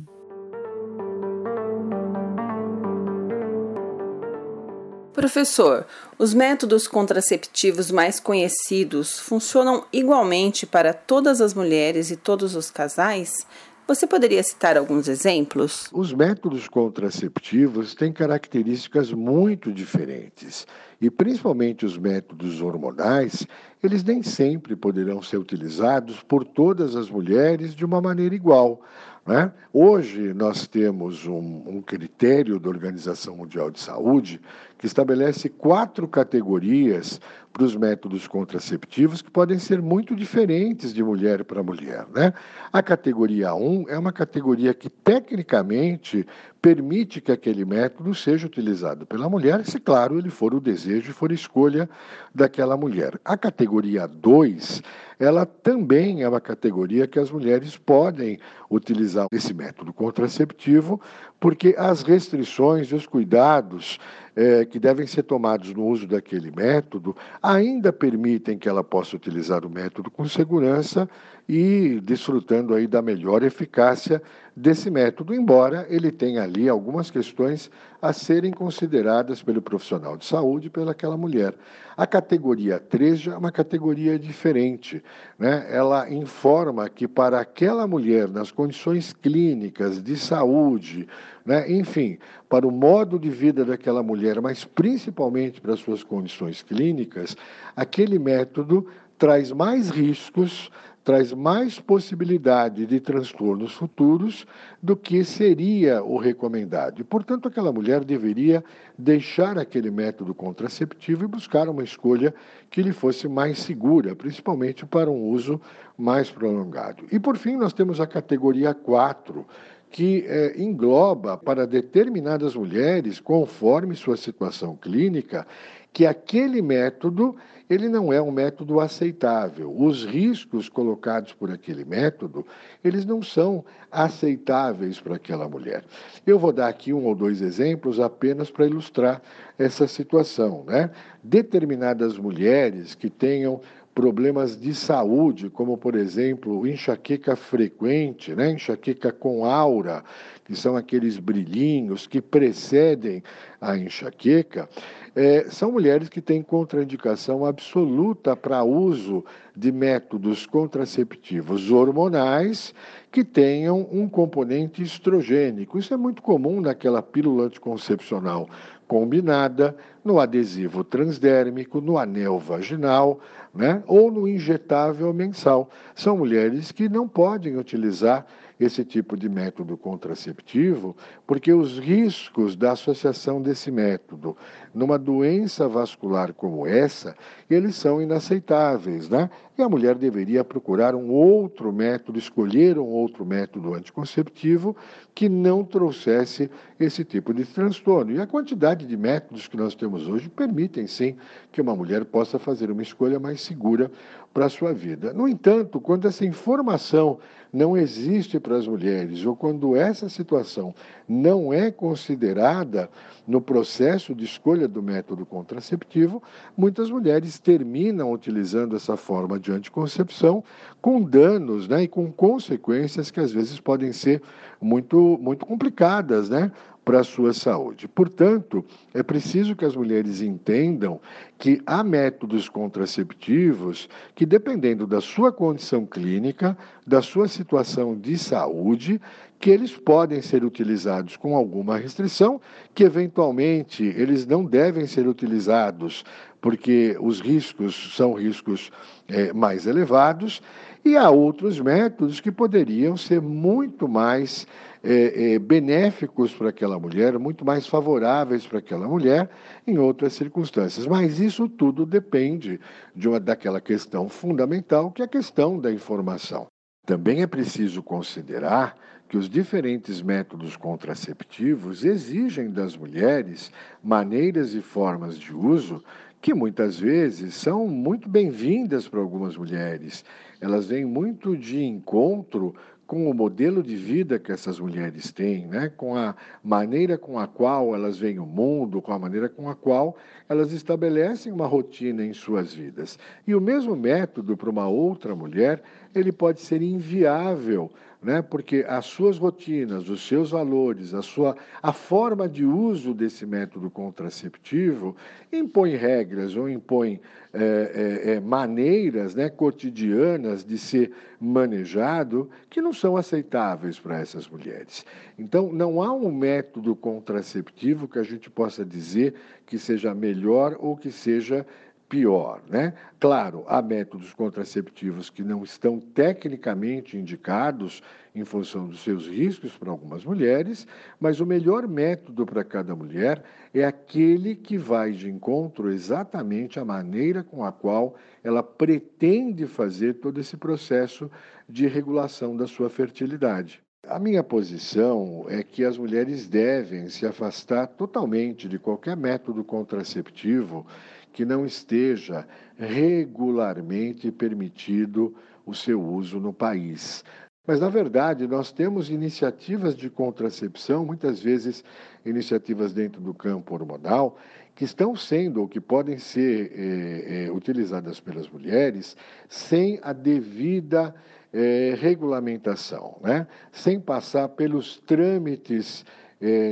Professor, 5.11 5.85
os 6.17 6.33
métodos 6.33 6.87
contraceptivos 6.87 7.91
mais 7.91 8.19
conhecidos 8.19 9.19
funcionam 9.19 9.83
igualmente 9.91 10.65
para 10.65 10.93
todas 10.93 11.41
as 11.41 11.53
mulheres 11.53 12.11
e 12.11 12.15
todos 12.15 12.55
os 12.55 12.71
casais? 12.71 13.45
Você 13.91 14.07
poderia 14.07 14.41
citar 14.41 14.77
alguns 14.77 15.09
exemplos? 15.09 15.89
Os 15.91 16.13
métodos 16.13 16.65
contraceptivos 16.69 17.93
têm 17.93 18.13
características 18.13 19.11
muito 19.11 19.69
diferentes 19.69 20.65
e 21.01 21.11
principalmente 21.11 21.85
os 21.85 21.97
métodos 21.97 22.61
hormonais, 22.61 23.45
eles 23.83 24.01
nem 24.01 24.23
sempre 24.23 24.77
poderão 24.77 25.21
ser 25.21 25.35
utilizados 25.35 26.23
por 26.23 26.45
todas 26.45 26.95
as 26.95 27.09
mulheres 27.09 27.75
de 27.75 27.83
uma 27.83 27.99
maneira 27.99 28.33
igual. 28.33 28.81
Né? 29.25 29.51
Hoje, 29.71 30.33
nós 30.33 30.67
temos 30.67 31.27
um, 31.27 31.63
um, 31.67 31.81
critério 31.81 32.59
da 32.59 32.69
Organização 32.69 33.37
Mundial 33.37 33.69
de 33.69 33.79
Saúde 33.79 34.41
que 34.79 34.87
estabelece 34.87 35.47
quatro 35.47 36.07
categorias 36.07 37.21
para 37.53 37.63
os 37.63 37.75
métodos 37.75 38.27
contraceptivos 38.27 39.21
que 39.21 39.29
podem 39.29 39.59
ser 39.59 39.79
muito 39.79 40.15
diferentes 40.15 40.91
de 40.91 41.03
mulher 41.03 41.43
para 41.43 41.61
mulher. 41.61 42.07
Né? 42.13 42.33
A 42.73 42.81
categoria 42.81 43.53
1 43.53 43.89
é 43.89 43.97
uma 43.97 44.11
categoria 44.11 44.73
que, 44.73 44.89
tecnicamente, 44.89 46.25
permite 46.59 47.21
que 47.21 47.31
aquele 47.31 47.63
método 47.63 48.15
seja 48.15 48.47
utilizado 48.47 49.05
pela 49.05 49.29
mulher, 49.29 49.63
se, 49.65 49.79
claro, 49.79 50.17
ele 50.17 50.29
for 50.29 50.53
o 50.53 50.61
desejo 50.61 51.11
e 51.11 51.13
for 51.13 51.29
a 51.29 51.35
escolha 51.35 51.89
daquela 52.33 52.75
mulher. 52.75 53.19
A 53.23 53.37
categoria 53.37 54.07
2 54.07 54.81
ela 55.21 55.45
também 55.45 56.23
é 56.23 56.27
uma 56.27 56.41
categoria 56.41 57.05
que 57.05 57.19
as 57.19 57.29
mulheres 57.29 57.77
podem 57.77 58.39
utilizar 58.71 59.27
esse 59.31 59.53
método 59.53 59.93
contraceptivo, 59.93 60.99
porque 61.39 61.75
as 61.77 62.01
restrições 62.01 62.87
e 62.87 62.95
os 62.95 63.05
cuidados 63.05 63.99
é, 64.35 64.65
que 64.65 64.79
devem 64.79 65.05
ser 65.05 65.21
tomados 65.21 65.71
no 65.75 65.85
uso 65.85 66.07
daquele 66.07 66.49
método 66.49 67.15
ainda 67.39 67.93
permitem 67.93 68.57
que 68.57 68.67
ela 68.67 68.83
possa 68.83 69.15
utilizar 69.15 69.63
o 69.63 69.69
método 69.69 70.09
com 70.09 70.25
segurança 70.25 71.07
e 71.53 71.99
desfrutando 71.99 72.73
aí 72.73 72.87
da 72.87 73.01
melhor 73.01 73.43
eficácia 73.43 74.23
desse 74.55 74.89
método, 74.89 75.35
embora 75.35 75.85
ele 75.89 76.09
tenha 76.09 76.43
ali 76.43 76.69
algumas 76.69 77.11
questões 77.11 77.69
a 78.01 78.13
serem 78.13 78.53
consideradas 78.53 79.43
pelo 79.43 79.61
profissional 79.61 80.15
de 80.15 80.23
saúde 80.23 80.67
e 80.67 80.69
pelaquela 80.69 81.17
mulher. 81.17 81.53
A 81.97 82.07
categoria 82.07 82.79
3 82.79 83.19
já 83.19 83.33
é 83.33 83.37
uma 83.37 83.51
categoria 83.51 84.17
diferente. 84.17 85.03
Né? 85.37 85.67
Ela 85.69 86.09
informa 86.09 86.87
que 86.87 87.05
para 87.05 87.41
aquela 87.41 87.85
mulher, 87.85 88.29
nas 88.29 88.49
condições 88.49 89.11
clínicas 89.11 90.01
de 90.01 90.15
saúde, 90.15 91.05
né? 91.45 91.69
enfim, 91.69 92.17
para 92.47 92.65
o 92.65 92.71
modo 92.71 93.19
de 93.19 93.29
vida 93.29 93.65
daquela 93.65 94.01
mulher, 94.01 94.39
mas 94.39 94.63
principalmente 94.63 95.59
para 95.59 95.73
as 95.73 95.81
suas 95.81 96.01
condições 96.01 96.63
clínicas, 96.63 97.35
aquele 97.75 98.17
método 98.17 98.87
traz 99.21 99.51
mais 99.51 99.91
riscos, 99.91 100.71
traz 101.03 101.33
mais 101.33 101.79
possibilidade 101.79 102.85
de 102.85 102.99
transtornos 102.99 103.73
futuros 103.73 104.45
do 104.81 104.95
que 104.95 105.23
seria 105.23 106.03
o 106.03 106.17
recomendado. 106.17 107.01
E, 107.01 107.03
portanto, 107.03 107.47
aquela 107.47 107.71
mulher 107.71 108.03
deveria 108.03 108.63
deixar 108.97 109.57
aquele 109.57 109.89
método 109.89 110.33
contraceptivo 110.33 111.23
e 111.23 111.27
buscar 111.27 111.67
uma 111.67 111.83
escolha 111.83 112.33
que 112.69 112.83
lhe 112.83 112.93
fosse 112.93 113.27
mais 113.27 113.59
segura, 113.59 114.15
principalmente 114.15 114.85
para 114.85 115.09
um 115.09 115.29
uso 115.29 115.59
mais 115.97 116.29
prolongado. 116.29 117.05
E, 117.11 117.19
por 117.19 117.37
fim, 117.37 117.55
nós 117.55 117.73
temos 117.73 117.99
a 117.99 118.05
categoria 118.05 118.73
4, 118.73 119.45
que 119.89 120.23
é, 120.27 120.61
engloba 120.61 121.35
para 121.35 121.65
determinadas 121.65 122.55
mulheres, 122.55 123.19
conforme 123.19 123.95
sua 123.95 124.15
situação 124.15 124.75
clínica, 124.75 125.45
que 125.91 126.05
aquele 126.05 126.61
método 126.61 127.35
ele 127.71 127.87
não 127.87 128.11
é 128.11 128.21
um 128.21 128.31
método 128.31 128.81
aceitável. 128.81 129.73
Os 129.73 130.03
riscos 130.03 130.67
colocados 130.67 131.31
por 131.31 131.49
aquele 131.49 131.85
método, 131.85 132.45
eles 132.83 133.05
não 133.05 133.23
são 133.23 133.63
aceitáveis 133.89 134.99
para 134.99 135.15
aquela 135.15 135.47
mulher. 135.47 135.85
Eu 136.27 136.37
vou 136.37 136.51
dar 136.51 136.67
aqui 136.67 136.91
um 136.91 137.05
ou 137.05 137.15
dois 137.15 137.41
exemplos 137.41 137.97
apenas 137.97 138.51
para 138.51 138.65
ilustrar 138.65 139.21
essa 139.57 139.87
situação. 139.87 140.65
Né? 140.67 140.91
Determinadas 141.23 142.17
mulheres 142.17 142.93
que 142.93 143.09
tenham 143.09 143.61
problemas 143.95 144.59
de 144.59 144.75
saúde, 144.75 145.49
como 145.49 145.77
por 145.77 145.95
exemplo 145.95 146.67
enxaqueca 146.67 147.37
frequente, 147.37 148.35
né? 148.35 148.51
enxaqueca 148.51 149.13
com 149.13 149.45
aura, 149.45 150.03
que 150.51 150.57
são 150.57 150.75
aqueles 150.75 151.17
brilhinhos 151.17 152.05
que 152.05 152.21
precedem 152.21 153.23
a 153.61 153.77
enxaqueca, 153.77 154.67
é, 155.15 155.45
são 155.49 155.71
mulheres 155.71 156.09
que 156.09 156.19
têm 156.19 156.41
contraindicação 156.41 157.45
absoluta 157.45 158.35
para 158.35 158.61
uso 158.61 159.23
de 159.55 159.71
métodos 159.71 160.45
contraceptivos 160.45 161.71
hormonais 161.71 162.73
que 163.09 163.23
tenham 163.23 163.87
um 163.89 164.09
componente 164.09 164.83
estrogênico. 164.83 165.79
Isso 165.79 165.93
é 165.93 165.97
muito 165.97 166.21
comum 166.21 166.59
naquela 166.59 167.01
pílula 167.01 167.45
anticoncepcional 167.45 168.49
combinada, 168.91 169.73
no 170.03 170.19
adesivo 170.19 170.83
transdérmico, 170.83 171.79
no 171.79 171.97
anel 171.97 172.37
vaginal, 172.37 173.21
né, 173.55 173.81
ou 173.87 174.11
no 174.11 174.27
injetável 174.27 175.13
mensal. 175.13 175.69
São 175.95 176.17
mulheres 176.17 176.73
que 176.73 176.89
não 176.89 177.07
podem 177.07 177.55
utilizar 177.55 178.25
esse 178.63 178.85
tipo 178.85 179.17
de 179.17 179.27
método 179.27 179.75
contraceptivo, 179.75 180.95
porque 181.25 181.51
os 181.51 181.79
riscos 181.79 182.55
da 182.55 182.73
associação 182.73 183.41
desse 183.41 183.71
método 183.71 184.37
numa 184.73 184.97
doença 184.97 185.67
vascular 185.67 186.33
como 186.33 186.67
essa, 186.67 187.15
eles 187.49 187.75
são 187.75 188.01
inaceitáveis, 188.01 189.09
né? 189.09 189.29
E 189.57 189.61
a 189.61 189.69
mulher 189.69 189.95
deveria 189.95 190.43
procurar 190.43 190.95
um 190.95 191.11
outro 191.11 191.73
método, 191.73 192.17
escolher 192.17 192.79
um 192.79 192.87
outro 192.87 193.25
método 193.25 193.73
anticonceptivo 193.73 194.75
que 195.13 195.27
não 195.27 195.63
trouxesse 195.63 196.49
esse 196.79 197.03
tipo 197.03 197.33
de 197.33 197.45
transtorno. 197.45 198.13
E 198.13 198.21
a 198.21 198.27
quantidade 198.27 198.87
de 198.87 198.95
métodos 198.95 199.47
que 199.47 199.57
nós 199.57 199.75
temos 199.75 200.07
hoje 200.07 200.29
permitem 200.29 200.87
sim 200.87 201.15
que 201.51 201.61
uma 201.61 201.75
mulher 201.75 202.05
possa 202.05 202.39
fazer 202.39 202.71
uma 202.71 202.81
escolha 202.81 203.19
mais 203.19 203.41
segura 203.41 203.91
para 204.33 204.45
a 204.45 204.49
sua 204.49 204.73
vida. 204.73 205.13
No 205.13 205.27
entanto, 205.27 205.79
quando 205.81 206.07
essa 206.07 206.25
informação 206.25 207.19
não 207.51 207.75
existe 207.75 208.39
para 208.39 208.55
as 208.55 208.67
mulheres, 208.67 209.25
ou 209.25 209.35
quando 209.35 209.75
essa 209.75 210.07
situação 210.07 210.73
não 211.07 211.53
é 211.53 211.69
considerada 211.69 212.89
no 213.27 213.41
processo 213.41 214.15
de 214.15 214.23
escolha 214.25 214.67
do 214.67 214.81
método 214.81 215.25
contraceptivo, 215.25 216.23
muitas 216.55 216.89
mulheres 216.89 217.39
terminam 217.39 218.11
utilizando 218.11 218.75
essa 218.75 218.95
forma 218.95 219.39
de 219.39 219.51
anticoncepção 219.51 220.43
com 220.81 221.01
danos 221.01 221.67
né, 221.67 221.83
e 221.83 221.87
com 221.87 222.11
consequências 222.11 223.11
que 223.11 223.19
às 223.19 223.31
vezes 223.31 223.59
podem 223.59 223.91
ser 223.91 224.21
muito, 224.61 225.17
muito 225.21 225.45
complicadas, 225.45 226.29
né? 226.29 226.51
Para 226.83 227.01
a 227.01 227.03
sua 227.03 227.33
saúde. 227.33 227.87
Portanto, 227.87 228.65
é 228.93 229.03
preciso 229.03 229.55
que 229.55 229.65
as 229.65 229.75
mulheres 229.75 230.21
entendam 230.21 230.99
que 231.37 231.61
há 231.65 231.83
métodos 231.83 232.49
contraceptivos 232.49 233.87
que, 234.15 234.25
dependendo 234.25 234.87
da 234.87 234.99
sua 234.99 235.31
condição 235.31 235.85
clínica, 235.85 236.57
da 236.85 237.01
sua 237.01 237.27
situação 237.27 237.95
de 237.95 238.17
saúde, 238.17 238.99
que 239.39 239.49
eles 239.49 239.75
podem 239.75 240.21
ser 240.21 240.43
utilizados 240.43 241.17
com 241.17 241.35
alguma 241.35 241.77
restrição, 241.77 242.39
que 242.73 242.83
eventualmente 242.83 243.83
eles 243.83 244.25
não 244.25 244.43
devem 244.43 244.85
ser 244.85 245.07
utilizados 245.07 246.03
porque 246.39 246.97
os 246.99 247.19
riscos 247.19 247.95
são 247.95 248.13
riscos 248.13 248.71
é, 249.07 249.31
mais 249.31 249.67
elevados, 249.67 250.41
e 250.83 250.97
há 250.97 251.11
outros 251.11 251.59
métodos 251.59 252.19
que 252.19 252.31
poderiam 252.31 252.97
ser 252.97 253.21
muito 253.21 253.87
mais 253.87 254.47
é, 254.83 255.33
é, 255.33 255.39
benéficos 255.39 256.33
para 256.33 256.49
aquela 256.49 256.79
mulher, 256.79 257.17
muito 257.19 257.45
mais 257.45 257.67
favoráveis 257.67 258.45
para 258.47 258.59
aquela 258.59 258.87
mulher 258.87 259.29
em 259.65 259.77
outras 259.77 260.13
circunstâncias. 260.13 260.87
Mas 260.87 261.19
isso 261.19 261.47
tudo 261.47 261.85
depende 261.85 262.59
de 262.95 263.07
uma, 263.07 263.19
daquela 263.19 263.61
questão 263.61 264.09
fundamental, 264.09 264.91
que 264.91 265.01
é 265.01 265.05
a 265.05 265.07
questão 265.07 265.59
da 265.59 265.71
informação. 265.71 266.47
Também 266.85 267.21
é 267.21 267.27
preciso 267.27 267.83
considerar 267.83 268.75
que 269.07 269.17
os 269.17 269.29
diferentes 269.29 270.01
métodos 270.01 270.55
contraceptivos 270.55 271.83
exigem 271.83 272.49
das 272.49 272.75
mulheres 272.75 273.51
maneiras 273.83 274.55
e 274.55 274.61
formas 274.61 275.17
de 275.19 275.35
uso 275.35 275.83
que 276.21 276.33
muitas 276.33 276.79
vezes 276.79 277.33
são 277.33 277.67
muito 277.67 278.07
bem-vindas 278.07 278.87
para 278.87 278.99
algumas 278.99 279.35
mulheres. 279.35 280.05
Elas 280.39 280.67
vêm 280.67 280.85
muito 280.85 281.35
de 281.35 281.63
encontro 281.63 282.55
com 282.91 283.09
o 283.09 283.13
modelo 283.13 283.63
de 283.63 283.73
vida 283.73 284.19
que 284.19 284.33
essas 284.33 284.59
mulheres 284.59 285.13
têm, 285.13 285.47
né? 285.47 285.69
com 285.69 285.95
a 285.95 286.13
maneira 286.43 286.97
com 286.97 287.17
a 287.17 287.25
qual 287.25 287.73
elas 287.73 287.97
veem 287.97 288.19
o 288.19 288.25
mundo, 288.25 288.81
com 288.81 288.91
a 288.91 288.99
maneira 288.99 289.29
com 289.29 289.47
a 289.47 289.55
qual 289.55 289.95
elas 290.27 290.51
estabelecem 290.51 291.31
uma 291.31 291.47
rotina 291.47 292.03
em 292.03 292.11
suas 292.11 292.53
vidas. 292.53 292.99
E 293.25 293.33
o 293.33 293.39
mesmo 293.39 293.77
método 293.77 294.35
para 294.35 294.49
uma 294.49 294.67
outra 294.67 295.15
mulher, 295.15 295.63
ele 295.95 296.11
pode 296.11 296.41
ser 296.41 296.61
inviável 296.61 297.71
né? 298.01 298.21
porque 298.21 298.65
as 298.67 298.85
suas 298.85 299.17
rotinas, 299.17 299.87
os 299.89 300.07
seus 300.07 300.31
valores, 300.31 300.93
a, 300.93 301.01
sua, 301.01 301.35
a 301.61 301.71
forma 301.71 302.27
de 302.27 302.43
uso 302.43 302.93
desse 302.93 303.25
método 303.25 303.69
contraceptivo 303.69 304.95
impõe 305.31 305.75
regras 305.75 306.35
ou 306.35 306.49
impõe 306.49 306.99
é, 307.33 307.43
é, 307.43 308.11
é, 308.13 308.19
maneiras 308.19 309.15
né, 309.15 309.29
cotidianas 309.29 310.43
de 310.43 310.57
ser 310.57 310.91
manejado 311.19 312.29
que 312.49 312.61
não 312.61 312.73
são 312.73 312.97
aceitáveis 312.97 313.79
para 313.79 313.99
essas 313.99 314.27
mulheres. 314.27 314.85
Então, 315.17 315.51
não 315.53 315.81
há 315.81 315.93
um 315.93 316.11
método 316.11 316.75
contraceptivo 316.75 317.87
que 317.87 317.99
a 317.99 318.03
gente 318.03 318.29
possa 318.29 318.65
dizer 318.65 319.13
que 319.45 319.57
seja 319.57 319.93
melhor 319.93 320.57
ou 320.59 320.75
que 320.75 320.91
seja 320.91 321.45
pior, 321.91 322.41
né? 322.47 322.73
Claro, 323.01 323.43
há 323.47 323.61
métodos 323.61 324.13
contraceptivos 324.13 325.09
que 325.09 325.21
não 325.21 325.43
estão 325.43 325.77
tecnicamente 325.77 326.97
indicados 326.97 327.83
em 328.15 328.23
função 328.23 328.65
dos 328.65 328.81
seus 328.81 329.07
riscos 329.07 329.57
para 329.57 329.69
algumas 329.69 330.05
mulheres, 330.05 330.65
mas 331.01 331.19
o 331.19 331.25
melhor 331.25 331.67
método 331.67 332.25
para 332.25 332.45
cada 332.45 332.73
mulher 332.73 333.21
é 333.53 333.65
aquele 333.65 334.35
que 334.35 334.57
vai 334.57 334.93
de 334.93 335.09
encontro 335.09 335.69
exatamente 335.69 336.57
à 336.61 336.63
maneira 336.63 337.25
com 337.25 337.43
a 337.43 337.51
qual 337.51 337.95
ela 338.23 338.41
pretende 338.41 339.45
fazer 339.45 339.95
todo 339.95 340.17
esse 340.17 340.37
processo 340.37 341.11
de 341.49 341.67
regulação 341.67 342.37
da 342.37 342.47
sua 342.47 342.69
fertilidade. 342.69 343.61
A 343.85 343.99
minha 343.99 344.23
posição 344.23 345.25
é 345.27 345.43
que 345.43 345.65
as 345.65 345.77
mulheres 345.77 346.27
devem 346.27 346.87
se 346.87 347.05
afastar 347.05 347.67
totalmente 347.67 348.47
de 348.47 348.59
qualquer 348.59 348.95
método 348.95 349.43
contraceptivo 349.43 350.65
que 351.11 351.25
não 351.25 351.45
esteja 351.45 352.27
regularmente 352.57 354.11
permitido 354.11 355.13
o 355.45 355.53
seu 355.53 355.81
uso 355.81 356.19
no 356.19 356.33
país. 356.33 357.03
Mas, 357.45 357.59
na 357.59 357.69
verdade, 357.69 358.27
nós 358.27 358.51
temos 358.51 358.89
iniciativas 358.89 359.75
de 359.75 359.89
contracepção, 359.89 360.85
muitas 360.85 361.19
vezes 361.21 361.63
iniciativas 362.05 362.71
dentro 362.71 363.01
do 363.01 363.13
campo 363.13 363.55
hormonal, 363.55 364.17
que 364.53 364.63
estão 364.63 364.95
sendo 364.95 365.41
ou 365.41 365.47
que 365.47 365.59
podem 365.59 365.97
ser 365.97 366.51
é, 366.53 367.25
é, 367.25 367.31
utilizadas 367.31 367.99
pelas 367.99 368.29
mulheres 368.29 368.95
sem 369.27 369.79
a 369.81 369.91
devida 369.91 370.93
é, 371.33 371.75
regulamentação, 371.79 372.99
né? 373.01 373.25
sem 373.51 373.79
passar 373.79 374.29
pelos 374.29 374.77
trâmites 374.77 375.85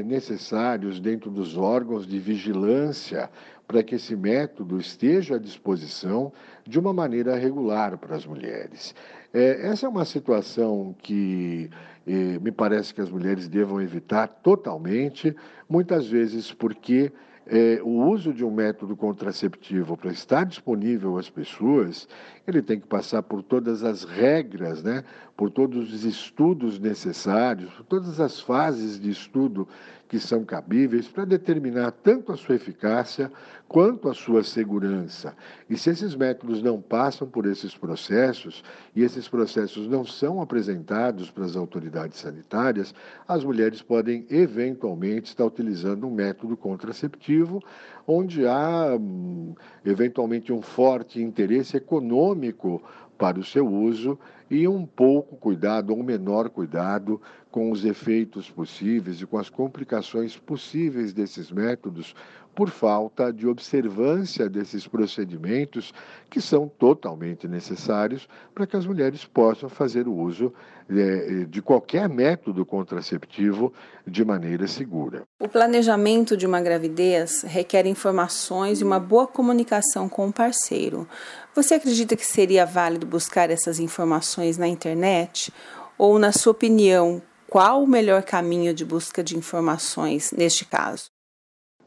necessários 0.04 1.00
dentro 1.00 1.30
dos 1.30 1.56
órgãos 1.56 2.08
de 2.08 2.18
vigilância 2.18 3.30
para 3.70 3.84
que 3.84 3.94
esse 3.94 4.16
método 4.16 4.80
esteja 4.80 5.36
à 5.36 5.38
disposição 5.38 6.34
de 6.68 6.80
uma 6.80 6.92
maneira 6.92 7.36
regular 7.36 8.00
para 8.00 8.16
as 8.16 8.26
mulheres. 8.26 8.96
É, 9.32 9.68
essa 9.68 9.86
é 9.86 9.90
uma 9.90 10.06
situação 10.06 10.96
que 11.04 11.70
é, 12.08 12.40
me 12.40 12.52
parece 12.52 12.92
que 12.92 13.00
as 13.00 13.12
mulheres 13.12 13.48
devam 13.48 13.80
evitar 13.80 14.28
totalmente, 14.28 15.36
muitas 15.70 16.08
vezes 16.08 16.52
porque 16.52 17.12
é, 17.46 17.80
o 17.84 18.08
uso 18.10 18.34
de 18.34 18.44
um 18.44 18.50
método 18.50 18.96
contraceptivo 18.96 19.96
para 19.96 20.12
estar 20.12 20.46
disponível 20.46 21.20
às 21.20 21.30
pessoas, 21.30 22.08
ele 22.48 22.64
tem 22.64 22.80
que 22.80 22.88
passar 22.88 23.22
por 23.22 23.44
todas 23.44 23.84
as 23.84 24.04
regras, 24.04 24.82
né? 24.82 25.04
Por 25.40 25.50
todos 25.50 25.94
os 25.94 26.04
estudos 26.04 26.80
necessários, 26.80 27.72
por 27.72 27.86
todas 27.86 28.20
as 28.20 28.42
fases 28.42 29.00
de 29.00 29.10
estudo 29.10 29.66
que 30.10 30.20
são 30.20 30.44
cabíveis 30.44 31.08
para 31.08 31.24
determinar 31.24 31.92
tanto 31.92 32.34
a 32.34 32.36
sua 32.36 32.56
eficácia 32.56 33.32
quanto 33.66 34.10
a 34.10 34.14
sua 34.14 34.44
segurança. 34.44 35.34
E 35.70 35.78
se 35.78 35.92
esses 35.92 36.14
métodos 36.14 36.62
não 36.62 36.82
passam 36.82 37.26
por 37.26 37.46
esses 37.46 37.74
processos 37.74 38.62
e 38.94 39.02
esses 39.02 39.30
processos 39.30 39.88
não 39.88 40.04
são 40.04 40.42
apresentados 40.42 41.32
para 41.32 41.46
as 41.46 41.56
autoridades 41.56 42.20
sanitárias, 42.20 42.94
as 43.26 43.42
mulheres 43.42 43.82
podem 43.82 44.26
eventualmente 44.30 45.30
estar 45.30 45.46
utilizando 45.46 46.06
um 46.06 46.12
método 46.14 46.58
contraceptivo 46.58 47.64
onde 48.06 48.46
há 48.46 48.98
hum, 49.00 49.54
eventualmente 49.86 50.52
um 50.52 50.62
forte 50.62 51.22
interesse 51.22 51.78
econômico 51.78 52.82
para 53.20 53.38
o 53.38 53.44
seu 53.44 53.68
uso 53.68 54.18
e 54.50 54.66
um 54.66 54.86
pouco 54.86 55.36
cuidado, 55.36 55.92
ou 55.92 56.00
um 56.00 56.04
menor 56.04 56.50
cuidado 56.50 57.22
com 57.52 57.70
os 57.70 57.84
efeitos 57.84 58.50
possíveis 58.50 59.22
e 59.22 59.26
com 59.26 59.38
as 59.38 59.50
complicações 59.50 60.38
possíveis 60.38 61.12
desses 61.12 61.52
métodos 61.52 62.16
por 62.60 62.70
falta 62.70 63.32
de 63.32 63.48
observância 63.48 64.50
desses 64.50 64.86
procedimentos 64.86 65.94
que 66.30 66.42
são 66.42 66.68
totalmente 66.68 67.48
necessários 67.48 68.28
para 68.54 68.68
que 68.68 68.76
as 68.76 68.86
mulheres 68.86 69.24
possam 69.24 69.70
fazer 69.70 70.10
o 70.10 70.14
uso 70.14 70.54
de, 70.90 71.46
de 71.46 71.62
qualquer 71.62 72.10
método 72.10 72.66
contraceptivo 72.66 73.72
de 74.06 74.26
maneira 74.26 74.68
segura. 74.68 75.24
O 75.40 75.48
planejamento 75.48 76.36
de 76.36 76.46
uma 76.46 76.60
gravidez 76.60 77.44
requer 77.44 77.86
informações 77.86 78.82
e 78.82 78.84
uma 78.84 79.00
boa 79.00 79.26
comunicação 79.26 80.10
com 80.10 80.28
o 80.28 80.34
parceiro. 80.34 81.08
Você 81.56 81.76
acredita 81.76 82.18
que 82.18 82.26
seria 82.26 82.66
válido 82.66 83.08
buscar 83.08 83.50
essas 83.50 83.80
informações 83.80 84.58
na 84.58 84.68
internet? 84.68 85.54
Ou, 85.98 86.20
na 86.20 86.34
sua 86.34 86.52
opinião, 86.52 87.22
qual 87.48 87.82
o 87.82 87.88
melhor 87.88 88.22
caminho 88.22 88.74
de 88.74 88.84
busca 88.84 89.24
de 89.24 89.38
informações 89.38 90.34
neste 90.34 90.66
caso? 90.66 91.10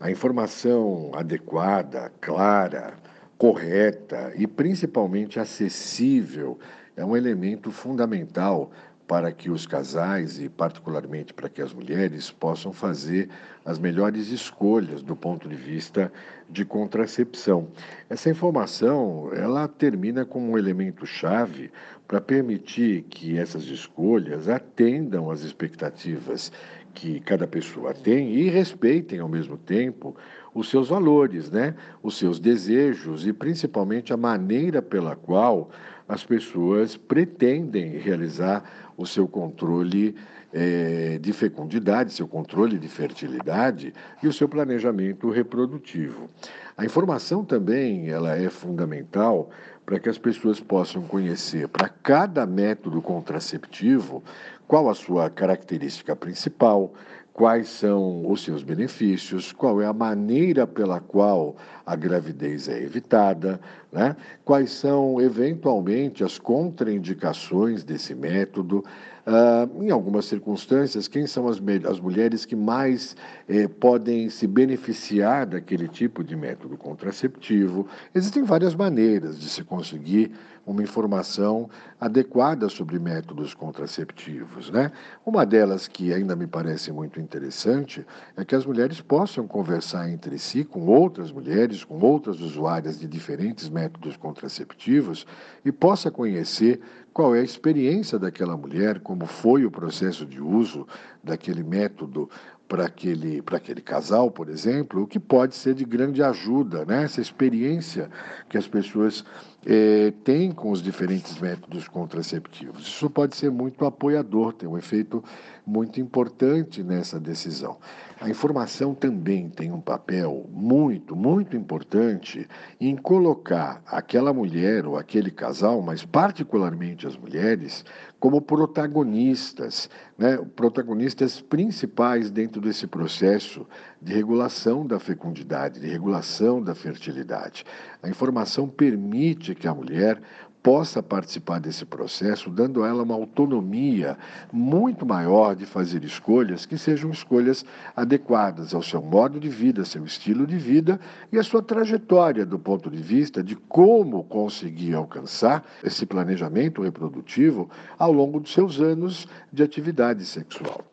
A 0.02 0.10
informação 0.10 1.12
adequada, 1.14 2.10
clara, 2.20 2.94
correta 3.38 4.32
e 4.34 4.48
principalmente 4.48 5.38
acessível 5.38 6.58
é 6.96 7.04
um 7.04 7.16
elemento 7.16 7.70
fundamental 7.70 8.72
para 9.06 9.30
que 9.30 9.48
os 9.48 9.64
casais 9.64 10.40
e 10.40 10.48
particularmente 10.48 11.32
para 11.32 11.48
que 11.48 11.62
as 11.62 11.72
mulheres 11.72 12.32
possam 12.32 12.72
fazer 12.72 13.28
as 13.64 13.78
melhores 13.78 14.26
escolhas 14.26 15.02
do 15.02 15.14
ponto 15.14 15.48
de 15.48 15.54
vista 15.54 16.12
de 16.50 16.64
contracepção. 16.64 17.68
Essa 18.10 18.28
informação, 18.28 19.30
ela 19.32 19.68
termina 19.68 20.24
como 20.24 20.50
um 20.50 20.58
elemento 20.58 21.06
chave 21.06 21.70
para 22.08 22.20
permitir 22.20 23.02
que 23.02 23.38
essas 23.38 23.62
escolhas 23.64 24.48
atendam 24.48 25.30
às 25.30 25.42
expectativas 25.42 26.50
que 26.94 27.20
cada 27.20 27.46
pessoa 27.46 27.94
tem 27.94 28.34
e 28.34 28.48
respeitem 28.48 29.18
ao 29.18 29.28
mesmo 29.28 29.56
tempo 29.56 30.16
os 30.54 30.68
seus 30.68 30.88
valores, 30.88 31.50
né? 31.50 31.74
Os 32.02 32.16
seus 32.18 32.38
desejos 32.38 33.26
e 33.26 33.32
principalmente 33.32 34.12
a 34.12 34.16
maneira 34.16 34.82
pela 34.82 35.16
qual 35.16 35.70
as 36.08 36.24
pessoas 36.24 36.96
pretendem 36.96 37.98
realizar 37.98 38.92
o 38.96 39.06
seu 39.06 39.26
controle 39.26 40.14
é, 40.52 41.18
de 41.18 41.32
fecundidade, 41.32 42.12
seu 42.12 42.28
controle 42.28 42.78
de 42.78 42.88
fertilidade 42.88 43.92
e 44.22 44.28
o 44.28 44.32
seu 44.32 44.48
planejamento 44.48 45.30
reprodutivo. 45.30 46.28
A 46.76 46.84
informação 46.84 47.44
também 47.44 48.10
ela 48.10 48.36
é 48.36 48.48
fundamental 48.50 49.50
para 49.84 49.98
que 49.98 50.08
as 50.08 50.18
pessoas 50.18 50.60
possam 50.60 51.02
conhecer 51.02 51.68
para 51.68 51.88
cada 51.88 52.46
método 52.46 53.00
contraceptivo 53.02 54.22
qual 54.68 54.88
a 54.88 54.94
sua 54.94 55.28
característica 55.28 56.14
principal, 56.14 56.94
quais 57.32 57.68
são 57.68 58.30
os 58.30 58.42
seus 58.42 58.62
benefícios, 58.62 59.52
qual 59.52 59.80
é 59.80 59.86
a 59.86 59.92
maneira 59.92 60.66
pela 60.66 61.00
qual 61.00 61.56
a 61.84 61.96
gravidez 61.96 62.68
é 62.68 62.82
evitada, 62.82 63.60
né? 63.90 64.16
quais 64.44 64.70
são 64.70 65.20
eventualmente 65.20 66.22
as 66.22 66.38
contraindicações 66.38 67.82
desse 67.82 68.14
método. 68.14 68.84
Uh, 69.24 69.84
em 69.84 69.90
algumas 69.90 70.24
circunstâncias, 70.24 71.06
quem 71.06 71.28
são 71.28 71.46
as, 71.46 71.60
as 71.88 72.00
mulheres 72.00 72.44
que 72.44 72.56
mais 72.56 73.16
eh, 73.48 73.68
podem 73.68 74.28
se 74.28 74.48
beneficiar 74.48 75.46
daquele 75.46 75.86
tipo 75.86 76.24
de 76.24 76.34
método 76.34 76.76
contraceptivo? 76.76 77.86
Existem 78.12 78.42
várias 78.42 78.74
maneiras 78.74 79.38
de 79.38 79.48
se 79.48 79.62
conseguir 79.62 80.32
uma 80.66 80.82
informação 80.82 81.68
adequada 82.00 82.68
sobre 82.68 82.98
métodos 82.98 83.54
contraceptivos. 83.54 84.70
Né? 84.70 84.92
Uma 85.24 85.44
delas 85.44 85.88
que 85.88 86.12
ainda 86.12 86.36
me 86.36 86.46
parece 86.46 86.92
muito 86.92 87.20
interessante 87.20 88.06
é 88.36 88.44
que 88.44 88.54
as 88.54 88.64
mulheres 88.64 89.00
possam 89.00 89.46
conversar 89.46 90.08
entre 90.10 90.38
si 90.38 90.64
com 90.64 90.86
outras 90.86 91.32
mulheres, 91.32 91.84
com 91.84 91.98
outras 91.98 92.40
usuárias 92.40 92.98
de 92.98 93.06
diferentes 93.06 93.68
métodos 93.68 94.16
contraceptivos 94.16 95.26
e 95.64 95.72
possa 95.72 96.10
conhecer 96.10 96.80
qual 97.12 97.34
é 97.34 97.40
a 97.40 97.44
experiência 97.44 98.18
daquela 98.18 98.56
mulher, 98.56 99.00
como 99.00 99.26
foi 99.26 99.66
o 99.66 99.70
processo 99.70 100.24
de 100.24 100.40
uso 100.40 100.86
daquele 101.22 101.62
método 101.62 102.30
para 102.66 102.86
aquele, 102.86 103.42
para 103.42 103.58
aquele 103.58 103.82
casal, 103.82 104.30
por 104.30 104.48
exemplo, 104.48 105.02
o 105.02 105.06
que 105.06 105.20
pode 105.20 105.54
ser 105.54 105.74
de 105.74 105.84
grande 105.84 106.22
ajuda, 106.22 106.86
né? 106.86 107.02
essa 107.02 107.20
experiência 107.20 108.08
que 108.48 108.56
as 108.56 108.66
pessoas 108.66 109.24
é, 109.64 110.12
têm 110.24 110.50
com 110.50 110.70
os 110.70 110.82
diferentes 110.82 111.38
métodos 111.38 111.86
contraceptivos. 111.88 112.86
Isso 112.86 113.08
pode 113.08 113.36
ser 113.36 113.50
muito 113.50 113.84
apoiador, 113.84 114.52
tem 114.52 114.68
um 114.68 114.76
efeito 114.76 115.22
muito 115.64 116.00
importante 116.00 116.82
nessa 116.82 117.20
decisão. 117.20 117.78
A 118.20 118.28
informação 118.28 118.94
também 118.94 119.48
tem 119.48 119.72
um 119.72 119.80
papel 119.80 120.48
muito, 120.50 121.16
muito 121.16 121.56
importante 121.56 122.46
em 122.80 122.96
colocar 122.96 123.82
aquela 123.86 124.32
mulher 124.32 124.86
ou 124.86 124.96
aquele 124.96 125.30
casal, 125.30 125.82
mas 125.82 126.04
particularmente 126.04 127.06
as 127.06 127.16
mulheres, 127.16 127.84
como 128.20 128.40
protagonistas, 128.40 129.90
né, 130.16 130.36
protagonistas 130.54 131.40
principais 131.40 132.30
dentro 132.30 132.60
desse 132.60 132.86
processo 132.86 133.66
de 134.00 134.12
regulação 134.12 134.86
da 134.86 135.00
fecundidade, 135.00 135.80
de 135.80 135.88
regulação 135.88 136.62
da 136.62 136.74
fertilidade. 136.74 137.64
A 138.02 138.08
informação 138.08 138.68
permite 138.68 139.54
que 139.54 139.68
a 139.68 139.74
mulher 139.74 140.20
possa 140.62 141.02
participar 141.02 141.58
desse 141.60 141.84
processo, 141.84 142.48
dando 142.48 142.84
a 142.84 142.88
ela 142.88 143.02
uma 143.02 143.14
autonomia 143.14 144.16
muito 144.52 145.04
maior 145.04 145.56
de 145.56 145.66
fazer 145.66 146.04
escolhas 146.04 146.64
que 146.64 146.78
sejam 146.78 147.10
escolhas 147.10 147.64
adequadas 147.96 148.72
ao 148.72 148.82
seu 148.82 149.02
modo 149.02 149.40
de 149.40 149.48
vida, 149.48 149.84
seu 149.84 150.04
estilo 150.04 150.46
de 150.46 150.56
vida 150.56 151.00
e 151.32 151.38
a 151.38 151.42
sua 151.42 151.62
trajetória 151.62 152.46
do 152.46 152.58
ponto 152.58 152.90
de 152.90 153.02
vista 153.02 153.42
de 153.42 153.56
como 153.56 154.22
conseguir 154.24 154.94
alcançar 154.94 155.64
esse 155.82 156.06
planejamento 156.06 156.82
reprodutivo 156.82 157.68
ao 157.98 158.12
longo 158.12 158.38
dos 158.38 158.52
seus 158.52 158.80
anos 158.80 159.26
de 159.52 159.62
atividade 159.62 160.24
sexual. 160.24 160.91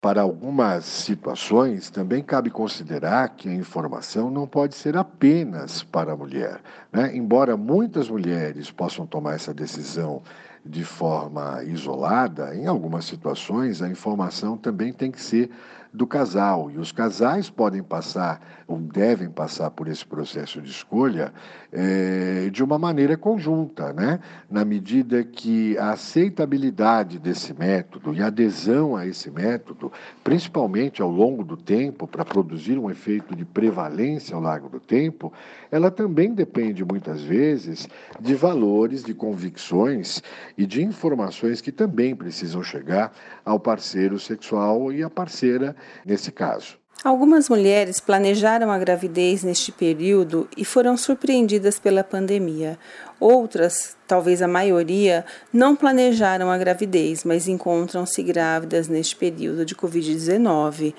Para 0.00 0.22
algumas 0.22 0.84
situações, 0.84 1.90
também 1.90 2.22
cabe 2.22 2.50
considerar 2.50 3.30
que 3.30 3.48
a 3.48 3.52
informação 3.54 4.30
não 4.30 4.46
pode 4.46 4.76
ser 4.76 4.96
apenas 4.96 5.82
para 5.82 6.12
a 6.12 6.16
mulher. 6.16 6.60
Né? 6.92 7.16
Embora 7.16 7.56
muitas 7.56 8.08
mulheres 8.08 8.70
possam 8.70 9.04
tomar 9.04 9.34
essa 9.34 9.52
decisão 9.52 10.22
de 10.64 10.84
forma 10.84 11.64
isolada, 11.64 12.54
em 12.54 12.68
algumas 12.68 13.06
situações 13.06 13.82
a 13.82 13.88
informação 13.88 14.56
também 14.56 14.92
tem 14.92 15.10
que 15.10 15.20
ser 15.20 15.50
do 15.92 16.06
casal. 16.06 16.70
E 16.70 16.78
os 16.78 16.92
casais 16.92 17.50
podem 17.50 17.82
passar, 17.82 18.40
ou 18.66 18.78
devem 18.78 19.28
passar 19.28 19.70
por 19.70 19.88
esse 19.88 20.04
processo 20.04 20.60
de 20.60 20.70
escolha 20.70 21.32
é, 21.72 22.48
de 22.50 22.62
uma 22.62 22.78
maneira 22.78 23.16
conjunta, 23.16 23.92
né? 23.92 24.20
na 24.50 24.64
medida 24.64 25.22
que 25.24 25.76
a 25.78 25.90
aceitabilidade 25.90 27.18
desse 27.18 27.52
método 27.52 28.14
e 28.14 28.22
a 28.22 28.26
adesão 28.26 28.96
a 28.96 29.06
esse 29.06 29.30
método, 29.30 29.92
principalmente 30.22 31.02
ao 31.02 31.10
longo 31.10 31.44
do 31.44 31.56
tempo, 31.56 32.06
para 32.06 32.24
produzir 32.24 32.78
um 32.78 32.90
efeito 32.90 33.34
de 33.34 33.44
prevalência 33.44 34.34
ao 34.34 34.42
longo 34.42 34.68
do 34.68 34.80
tempo, 34.80 35.32
ela 35.70 35.90
também 35.90 36.32
depende 36.32 36.84
muitas 36.84 37.22
vezes 37.22 37.88
de 38.20 38.34
valores, 38.34 39.04
de 39.04 39.14
convicções 39.14 40.22
e 40.56 40.66
de 40.66 40.82
informações 40.82 41.60
que 41.60 41.72
também 41.72 42.14
precisam 42.14 42.62
chegar 42.62 43.12
ao 43.48 43.58
parceiro 43.58 44.18
sexual 44.18 44.92
e 44.92 45.02
à 45.02 45.08
parceira 45.08 45.74
nesse 46.04 46.30
caso. 46.30 46.76
Algumas 47.02 47.48
mulheres 47.48 48.00
planejaram 48.00 48.70
a 48.70 48.78
gravidez 48.78 49.42
neste 49.44 49.72
período 49.72 50.48
e 50.56 50.64
foram 50.64 50.96
surpreendidas 50.96 51.78
pela 51.78 52.04
pandemia. 52.04 52.76
Outras, 53.20 53.96
talvez 54.06 54.42
a 54.42 54.48
maioria, 54.48 55.24
não 55.52 55.76
planejaram 55.76 56.50
a 56.50 56.58
gravidez, 56.58 57.24
mas 57.24 57.48
encontram-se 57.48 58.22
grávidas 58.22 58.88
neste 58.88 59.16
período 59.16 59.64
de 59.64 59.76
Covid-19. 59.76 60.92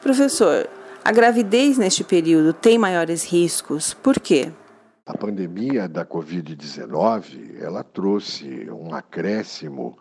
Professor, 0.00 0.68
a 1.04 1.12
gravidez 1.12 1.78
neste 1.78 2.04
período 2.04 2.52
tem 2.52 2.76
maiores 2.76 3.24
riscos, 3.24 3.94
por 3.94 4.18
quê? 4.18 4.52
A 5.06 5.16
pandemia 5.16 5.88
da 5.88 6.04
Covid-19 6.04 7.60
ela 7.60 7.82
trouxe 7.84 8.68
um 8.70 8.92
acréscimo 8.92 9.96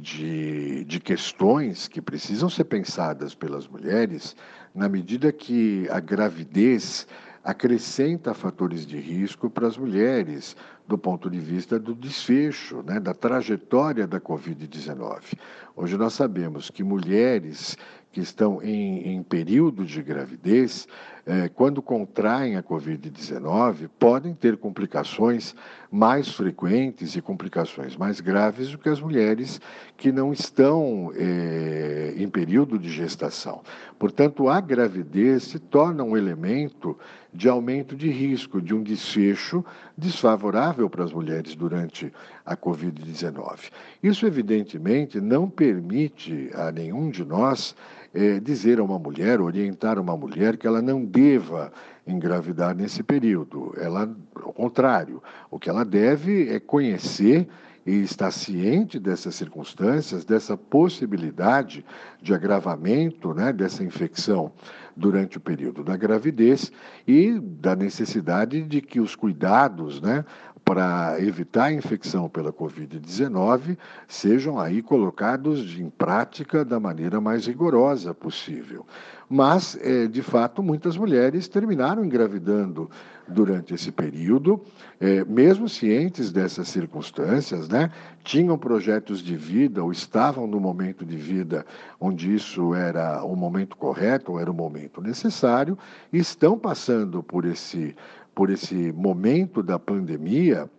de, 0.00 0.84
de 0.84 1.00
questões 1.00 1.88
que 1.88 2.00
precisam 2.00 2.48
ser 2.48 2.64
pensadas 2.64 3.34
pelas 3.34 3.66
mulheres 3.66 4.36
na 4.74 4.88
medida 4.88 5.32
que 5.32 5.88
a 5.90 6.00
gravidez 6.00 7.06
acrescenta 7.42 8.34
fatores 8.34 8.84
de 8.84 8.98
risco 8.98 9.48
para 9.48 9.68
as 9.68 9.78
mulheres 9.78 10.56
do 10.86 10.98
ponto 10.98 11.30
de 11.30 11.38
vista 11.38 11.78
do 11.78 11.94
desfecho, 11.94 12.82
né, 12.82 12.98
da 12.98 13.14
trajetória 13.14 14.06
da 14.06 14.20
Covid-19. 14.20 15.34
Hoje 15.76 15.96
nós 15.96 16.12
sabemos 16.14 16.70
que 16.70 16.82
mulheres 16.82 17.76
que 18.10 18.20
estão 18.20 18.62
em, 18.62 19.14
em 19.14 19.22
período 19.22 19.84
de 19.84 20.02
gravidez, 20.02 20.88
eh, 21.28 21.48
quando 21.48 21.82
contraem 21.82 22.54
a 22.54 22.62
Covid-19, 22.62 23.90
podem 23.98 24.32
ter 24.32 24.56
complicações 24.56 25.56
mais 25.90 26.28
frequentes 26.28 27.16
e 27.16 27.20
complicações 27.20 27.96
mais 27.96 28.20
graves 28.20 28.70
do 28.70 28.78
que 28.78 28.88
as 28.88 29.00
mulheres 29.00 29.60
que 29.96 30.12
não 30.12 30.32
estão 30.32 31.12
eh, 31.16 32.14
em 32.16 32.28
período 32.28 32.78
de 32.78 32.88
gestação. 32.88 33.62
Portanto, 33.98 34.48
a 34.48 34.60
gravidez 34.60 35.42
se 35.42 35.58
torna 35.58 36.04
um 36.04 36.16
elemento 36.16 36.96
de 37.34 37.48
aumento 37.48 37.96
de 37.96 38.08
risco, 38.08 38.62
de 38.62 38.72
um 38.72 38.82
desfecho 38.82 39.64
desfavorável 39.98 40.88
para 40.88 41.02
as 41.02 41.12
mulheres 41.12 41.56
durante 41.56 42.12
a 42.44 42.56
Covid-19. 42.56 43.72
Isso, 44.00 44.26
evidentemente, 44.26 45.20
não 45.20 45.50
permite 45.50 46.50
a 46.54 46.70
nenhum 46.70 47.10
de 47.10 47.24
nós 47.24 47.74
é, 48.16 48.40
dizer 48.40 48.78
a 48.78 48.82
uma 48.82 48.98
mulher, 48.98 49.40
orientar 49.42 49.98
uma 49.98 50.16
mulher 50.16 50.56
que 50.56 50.66
ela 50.66 50.80
não 50.80 51.04
deva 51.04 51.70
engravidar 52.06 52.74
nesse 52.74 53.02
período. 53.02 53.74
Ela, 53.76 54.10
ao 54.34 54.52
contrário, 54.54 55.22
o 55.50 55.58
que 55.58 55.68
ela 55.68 55.84
deve 55.84 56.48
é 56.48 56.58
conhecer 56.58 57.46
e 57.84 58.00
estar 58.00 58.30
ciente 58.32 58.98
dessas 58.98 59.34
circunstâncias, 59.34 60.24
dessa 60.24 60.56
possibilidade 60.56 61.84
de 62.20 62.34
agravamento 62.34 63.32
né, 63.32 63.52
dessa 63.52 63.84
infecção 63.84 64.50
durante 64.96 65.36
o 65.36 65.40
período 65.40 65.84
da 65.84 65.96
gravidez 65.96 66.72
e 67.06 67.38
da 67.38 67.76
necessidade 67.76 68.62
de 68.62 68.80
que 68.80 68.98
os 68.98 69.14
cuidados 69.14 70.00
né, 70.00 70.24
para 70.66 71.14
evitar 71.20 71.66
a 71.66 71.72
infecção 71.72 72.28
pela 72.28 72.52
Covid-19 72.52 73.78
sejam 74.08 74.58
aí 74.58 74.82
colocados 74.82 75.78
em 75.78 75.88
prática 75.88 76.64
da 76.64 76.80
maneira 76.80 77.20
mais 77.20 77.46
rigorosa 77.46 78.12
possível. 78.12 78.84
Mas, 79.30 79.78
é, 79.80 80.08
de 80.08 80.22
fato, 80.22 80.64
muitas 80.64 80.96
mulheres 80.96 81.46
terminaram 81.46 82.04
engravidando 82.04 82.90
durante 83.28 83.74
esse 83.74 83.92
período, 83.92 84.60
é, 85.00 85.24
mesmo 85.24 85.68
cientes 85.68 86.32
dessas 86.32 86.68
circunstâncias, 86.68 87.68
né, 87.68 87.90
tinham 88.24 88.58
projetos 88.58 89.20
de 89.20 89.36
vida 89.36 89.84
ou 89.84 89.92
estavam 89.92 90.48
no 90.48 90.58
momento 90.58 91.04
de 91.04 91.16
vida 91.16 91.64
onde 92.00 92.34
isso 92.34 92.74
era 92.74 93.22
o 93.24 93.36
momento 93.36 93.76
correto 93.76 94.32
ou 94.32 94.40
era 94.40 94.50
o 94.50 94.54
momento 94.54 95.00
necessário, 95.00 95.78
e 96.12 96.18
estão 96.18 96.58
passando 96.58 97.22
por 97.22 97.44
esse 97.44 97.94
por 98.36 98.50
esse 98.50 98.92
momento 98.92 99.62
da 99.62 99.78
pandemia 99.78 100.70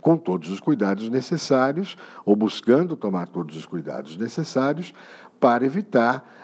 com 0.00 0.16
todos 0.16 0.50
os 0.50 0.58
cuidados 0.58 1.08
necessários, 1.08 1.96
ou 2.24 2.34
buscando 2.34 2.96
tomar 2.96 3.28
todos 3.28 3.56
os 3.56 3.64
cuidados 3.64 4.16
necessários 4.16 4.92
para 5.38 5.64
evitar 5.64 6.37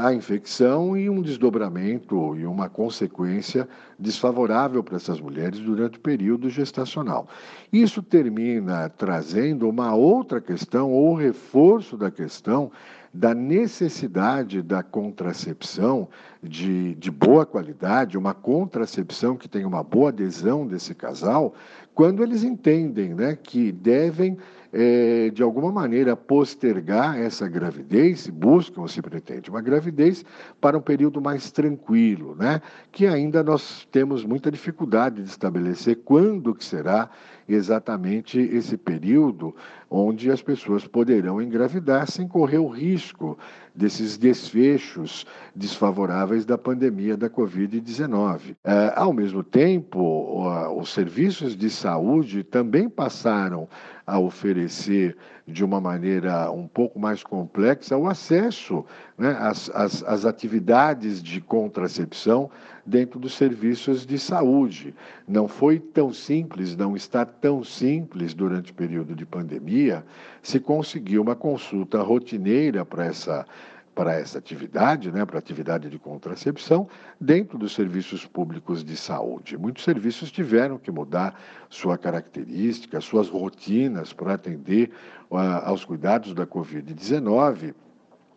a 0.00 0.14
infecção 0.14 0.96
e 0.96 1.10
um 1.10 1.20
desdobramento 1.20 2.34
e 2.36 2.46
uma 2.46 2.70
consequência 2.70 3.68
desfavorável 3.98 4.82
para 4.82 4.96
essas 4.96 5.20
mulheres 5.20 5.60
durante 5.60 5.98
o 5.98 6.00
período 6.00 6.48
gestacional. 6.48 7.28
Isso 7.70 8.02
termina 8.02 8.88
trazendo 8.88 9.68
uma 9.68 9.94
outra 9.94 10.40
questão, 10.40 10.90
ou 10.90 11.14
reforço 11.14 11.96
da 11.96 12.10
questão 12.10 12.70
da 13.14 13.34
necessidade 13.34 14.62
da 14.62 14.82
contracepção 14.82 16.08
de, 16.42 16.94
de 16.94 17.10
boa 17.10 17.44
qualidade, 17.44 18.16
uma 18.16 18.32
contracepção 18.32 19.36
que 19.36 19.48
tenha 19.48 19.68
uma 19.68 19.82
boa 19.82 20.08
adesão 20.08 20.66
desse 20.66 20.94
casal, 20.94 21.52
quando 21.94 22.22
eles 22.22 22.42
entendem 22.42 23.14
né, 23.14 23.36
que 23.36 23.70
devem 23.70 24.38
é, 24.72 25.28
de 25.30 25.42
alguma 25.42 25.70
maneira, 25.70 26.16
postergar 26.16 27.18
essa 27.20 27.46
gravidez, 27.46 28.28
buscam, 28.28 28.86
se 28.86 29.02
pretende, 29.02 29.50
uma 29.50 29.60
gravidez 29.60 30.24
para 30.60 30.78
um 30.78 30.80
período 30.80 31.20
mais 31.20 31.50
tranquilo, 31.50 32.34
né? 32.34 32.62
que 32.90 33.06
ainda 33.06 33.42
nós 33.42 33.86
temos 33.92 34.24
muita 34.24 34.50
dificuldade 34.50 35.22
de 35.22 35.28
estabelecer 35.28 35.96
quando 36.04 36.54
que 36.54 36.64
será 36.64 37.10
exatamente 37.48 38.38
esse 38.38 38.76
período 38.76 39.54
onde 39.90 40.30
as 40.30 40.40
pessoas 40.40 40.86
poderão 40.86 41.40
engravidar 41.40 42.10
sem 42.10 42.26
correr 42.26 42.58
o 42.58 42.68
risco 42.68 43.38
desses 43.74 44.16
desfechos 44.16 45.26
desfavoráveis 45.54 46.44
da 46.44 46.56
pandemia 46.56 47.16
da 47.16 47.28
Covid-19. 47.28 48.56
É, 48.64 48.92
ao 48.96 49.12
mesmo 49.12 49.42
tempo, 49.42 50.78
os 50.78 50.92
serviços 50.92 51.56
de 51.56 51.68
saúde 51.68 52.42
também 52.42 52.88
passaram 52.88 53.68
a 54.06 54.18
oferecer 54.18 55.16
de 55.46 55.64
uma 55.64 55.80
maneira 55.80 56.50
um 56.50 56.66
pouco 56.68 56.98
mais 56.98 57.22
complexa 57.22 57.96
o 57.96 58.06
acesso 58.08 58.84
né, 59.18 59.36
às, 59.40 59.68
às, 59.70 60.02
às 60.04 60.24
atividades 60.24 61.22
de 61.22 61.40
contracepção 61.40 62.50
dentro 62.86 63.18
dos 63.18 63.34
serviços 63.34 64.06
de 64.06 64.18
saúde. 64.18 64.94
Não 65.26 65.48
foi 65.48 65.78
tão 65.78 66.12
simples, 66.12 66.76
não 66.76 66.96
está 66.96 67.24
tão 67.24 67.64
simples 67.64 68.34
durante 68.34 68.72
o 68.72 68.74
período 68.74 69.14
de 69.14 69.26
pandemia 69.26 70.04
se 70.42 70.60
conseguir 70.60 71.18
uma 71.18 71.34
consulta 71.34 72.00
rotineira 72.02 72.84
para 72.84 73.06
essa 73.06 73.46
para 73.94 74.14
essa 74.14 74.38
atividade, 74.38 75.10
né, 75.12 75.24
para 75.24 75.36
a 75.36 75.38
atividade 75.38 75.90
de 75.90 75.98
contracepção, 75.98 76.88
dentro 77.20 77.58
dos 77.58 77.74
serviços 77.74 78.24
públicos 78.24 78.82
de 78.82 78.96
saúde. 78.96 79.56
Muitos 79.56 79.84
serviços 79.84 80.30
tiveram 80.30 80.78
que 80.78 80.90
mudar 80.90 81.38
sua 81.68 81.98
característica, 81.98 83.00
suas 83.00 83.28
rotinas 83.28 84.12
para 84.12 84.34
atender 84.34 84.90
uh, 85.30 85.36
aos 85.64 85.84
cuidados 85.84 86.32
da 86.34 86.46
Covid-19. 86.46 87.74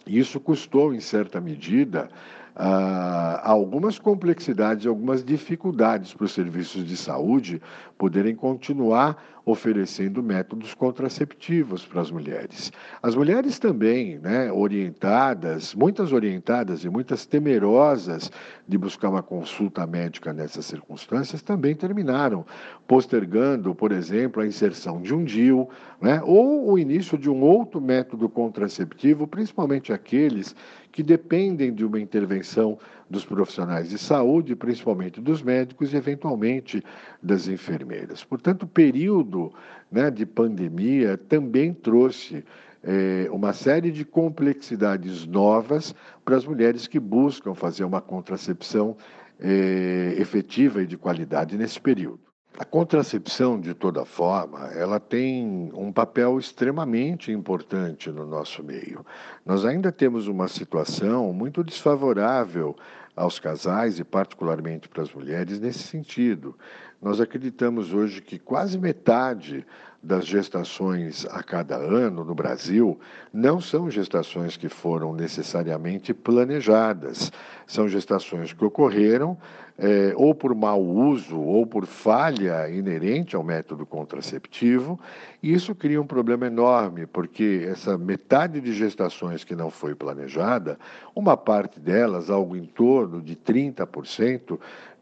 Isso 0.06 0.40
custou, 0.40 0.94
em 0.94 1.00
certa 1.00 1.40
medida, 1.40 2.10
uh, 2.56 3.40
algumas 3.42 3.98
complexidades, 3.98 4.86
algumas 4.86 5.24
dificuldades 5.24 6.14
para 6.14 6.26
os 6.26 6.34
serviços 6.34 6.86
de 6.86 6.98
saúde 6.98 7.62
poderem 7.98 8.36
continuar 8.36 9.18
oferecendo 9.46 10.24
métodos 10.24 10.74
contraceptivos 10.74 11.86
para 11.86 12.02
as 12.02 12.10
mulheres. 12.10 12.74
As 13.02 13.16
mulheres 13.16 13.60
também, 13.60 14.18
né, 14.18 14.52
orientadas, 14.52 15.76
muitas 15.76 16.12
orientadas 16.12 16.84
e 16.84 16.90
muitas 16.90 17.28
temerosas 17.28 18.32
de 18.68 18.78
buscar 18.78 19.10
uma 19.10 19.22
consulta 19.22 19.86
médica 19.86 20.34
nessas 20.34 20.66
circunstâncias, 20.66 21.44
também 21.44 21.76
terminaram 21.76 22.44
postergando, 22.88 23.76
por 23.76 23.92
exemplo, 23.92 24.42
a 24.42 24.48
inserção 24.48 25.00
de 25.00 25.14
um 25.14 25.24
DIU, 25.24 25.70
né, 26.02 26.20
ou 26.24 26.72
o 26.72 26.80
início 26.80 27.18
de 27.18 27.30
um 27.30 27.42
outro 27.42 27.80
método 27.80 28.28
contraceptivo, 28.28 29.28
principalmente 29.28 29.94
aqueles 29.94 30.56
que 30.92 31.04
dependem 31.04 31.74
de 31.74 31.86
uma 31.86 32.00
intervenção 32.00 32.80
dos 33.10 33.26
profissionais 33.26 33.90
de 33.90 33.98
saúde, 33.98 34.56
principalmente 34.56 35.22
dos 35.22 35.42
médicos 35.44 35.94
e, 35.94 35.98
eventualmente, 35.98 36.84
das 37.22 37.48
enfermeiras. 37.48 37.85
Portanto, 38.24 38.64
o 38.64 38.68
período 38.68 39.54
né, 39.92 40.10
de 40.10 40.26
pandemia 40.26 41.18
também 41.18 41.74
trouxe 41.74 42.44
é, 42.84 43.28
uma 43.32 43.54
série 43.54 43.92
de 43.92 44.06
complexidades 44.06 45.26
novas 45.26 45.94
para 46.24 46.36
as 46.36 46.46
mulheres 46.46 46.88
que 46.88 47.00
buscam 47.00 47.54
fazer 47.54 47.84
uma 47.84 48.02
contracepção 48.02 48.96
é, 49.40 50.16
efetiva 50.18 50.84
e 50.84 50.86
de 50.86 50.98
qualidade 50.98 51.58
nesse 51.58 51.80
período. 51.80 52.20
A 52.58 52.64
contracepção, 52.64 53.60
de 53.60 53.74
toda 53.74 54.06
forma, 54.06 54.68
ela 54.68 54.98
tem 54.98 55.70
um 55.74 55.92
papel 55.92 56.40
extremamente 56.40 57.30
importante 57.30 58.10
no 58.10 58.26
nosso 58.26 58.64
meio. 58.64 59.06
Nós 59.46 59.66
ainda 59.66 59.92
temos 59.92 60.30
uma 60.30 60.48
situação 60.48 61.34
muito 61.34 61.62
desfavorável 61.66 62.74
aos 63.14 63.40
casais 63.40 64.00
e, 64.00 64.06
particularmente, 64.06 64.88
para 64.88 65.04
as 65.04 65.14
mulheres 65.14 65.60
nesse 65.60 65.80
sentido. 65.80 66.58
Nós 67.06 67.22
acreditamos 67.22 67.94
hoje 67.94 68.20
que 68.20 68.40
quase 68.40 68.80
metade 68.80 69.64
das 70.02 70.26
gestações 70.26 71.24
a 71.30 71.44
cada 71.44 71.76
ano 71.76 72.24
no 72.24 72.34
Brasil 72.34 73.00
não 73.32 73.62
são 73.62 73.92
gestações 73.92 74.58
que 74.58 74.68
foram 74.68 75.14
necessariamente 75.14 76.16
planejadas, 76.16 77.32
são 77.68 77.88
gestações 77.88 78.54
que 78.54 78.66
ocorreram 78.66 79.38
é, 79.78 80.14
ou 80.16 80.34
por 80.34 80.56
mau 80.56 80.82
uso 80.82 81.40
ou 81.40 81.68
por 81.68 81.86
falha 81.86 82.68
inerente 82.70 83.36
ao 83.36 83.44
método 83.44 83.86
contraceptivo, 83.86 85.00
e 85.44 85.54
isso 85.54 85.76
cria 85.76 86.02
um 86.02 86.08
problema 86.08 86.48
enorme, 86.48 87.06
porque 87.06 87.68
essa 87.70 88.00
metade 88.00 88.60
de 88.60 88.74
gestações 88.74 89.44
que 89.44 89.56
não 89.56 89.70
foi 89.70 89.94
planejada, 89.94 90.80
uma 91.16 91.38
parte 91.38 91.80
delas, 91.80 92.32
algo 92.32 92.56
em 92.56 92.66
torno 92.66 93.22
de 93.22 93.36
30%, 93.36 94.58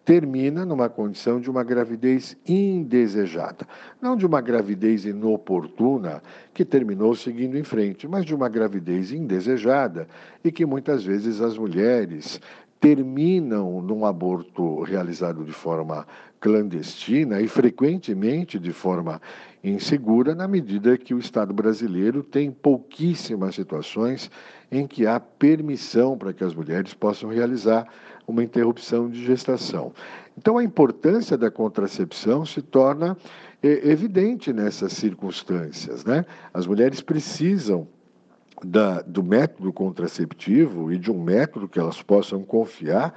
termina 0.05 0.65
numa 0.65 0.89
condição 0.89 1.39
de 1.39 1.49
uma 1.49 1.63
gravidez 1.63 2.35
indesejada. 2.47 3.65
Não 4.01 4.15
de 4.15 4.25
uma 4.25 4.41
gravidez 4.41 5.05
inoportuna 5.05 6.21
que 6.53 6.65
terminou 6.65 7.15
seguindo 7.15 7.57
em 7.57 7.63
frente, 7.63 8.07
mas 8.07 8.25
de 8.25 8.35
uma 8.35 8.49
gravidez 8.49 9.11
indesejada 9.11 10.07
e 10.43 10.51
que 10.51 10.65
muitas 10.65 11.03
vezes 11.05 11.39
as 11.41 11.57
mulheres 11.57 12.41
terminam 12.83 13.81
num 13.81 14.05
aborto 14.05 14.81
realizado 14.81 15.45
de 15.45 15.53
forma 15.53 16.05
clandestina 16.41 17.39
e 17.39 17.47
frequentemente 17.47 18.59
de 18.59 18.73
forma 18.73 19.21
insegura, 19.63 20.35
na 20.35 20.49
medida 20.49 20.97
que 20.97 21.13
o 21.13 21.17
Estado 21.17 21.53
brasileiro 21.53 22.21
tem 22.21 22.51
pouquíssimas 22.51 23.55
situações 23.55 24.29
em 24.69 24.85
que 24.85 25.07
há 25.07 25.17
permissão 25.17 26.17
para 26.17 26.33
que 26.33 26.43
as 26.43 26.53
mulheres 26.53 26.93
possam 26.93 27.29
realizar 27.29 27.87
uma 28.27 28.43
interrupção 28.43 29.09
de 29.09 29.23
gestação. 29.25 29.93
Então, 30.37 30.57
a 30.57 30.63
importância 30.63 31.37
da 31.37 31.49
contracepção 31.49 32.45
se 32.45 32.61
torna 32.61 33.15
é, 33.61 33.89
evidente 33.89 34.51
nessas 34.51 34.91
circunstâncias. 34.91 36.03
Né? 36.03 36.25
As 36.53 36.67
mulheres 36.67 36.99
precisam 36.99 37.87
da, 38.65 39.01
do 39.01 39.23
método 39.23 39.71
contraceptivo 39.71 40.91
e 40.91 40.97
de 40.97 41.11
um 41.11 41.21
método 41.21 41.67
que 41.67 41.79
elas 41.79 42.01
possam 42.01 42.43
confiar 42.43 43.13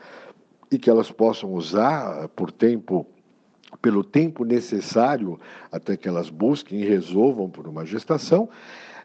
e 0.71 0.79
que 0.79 0.91
elas 0.91 1.11
possam 1.11 1.53
usar 1.53 2.29
por 2.29 2.51
tempo 2.51 3.07
pelo 3.83 4.03
tempo 4.03 4.45
necessário 4.45 5.39
até 5.71 5.97
que 5.97 6.09
elas 6.09 6.31
busquem 6.31 6.81
e 6.81 6.89
resolvam 6.89 7.49
por 7.51 7.67
uma 7.69 7.85
gestação. 7.85 8.49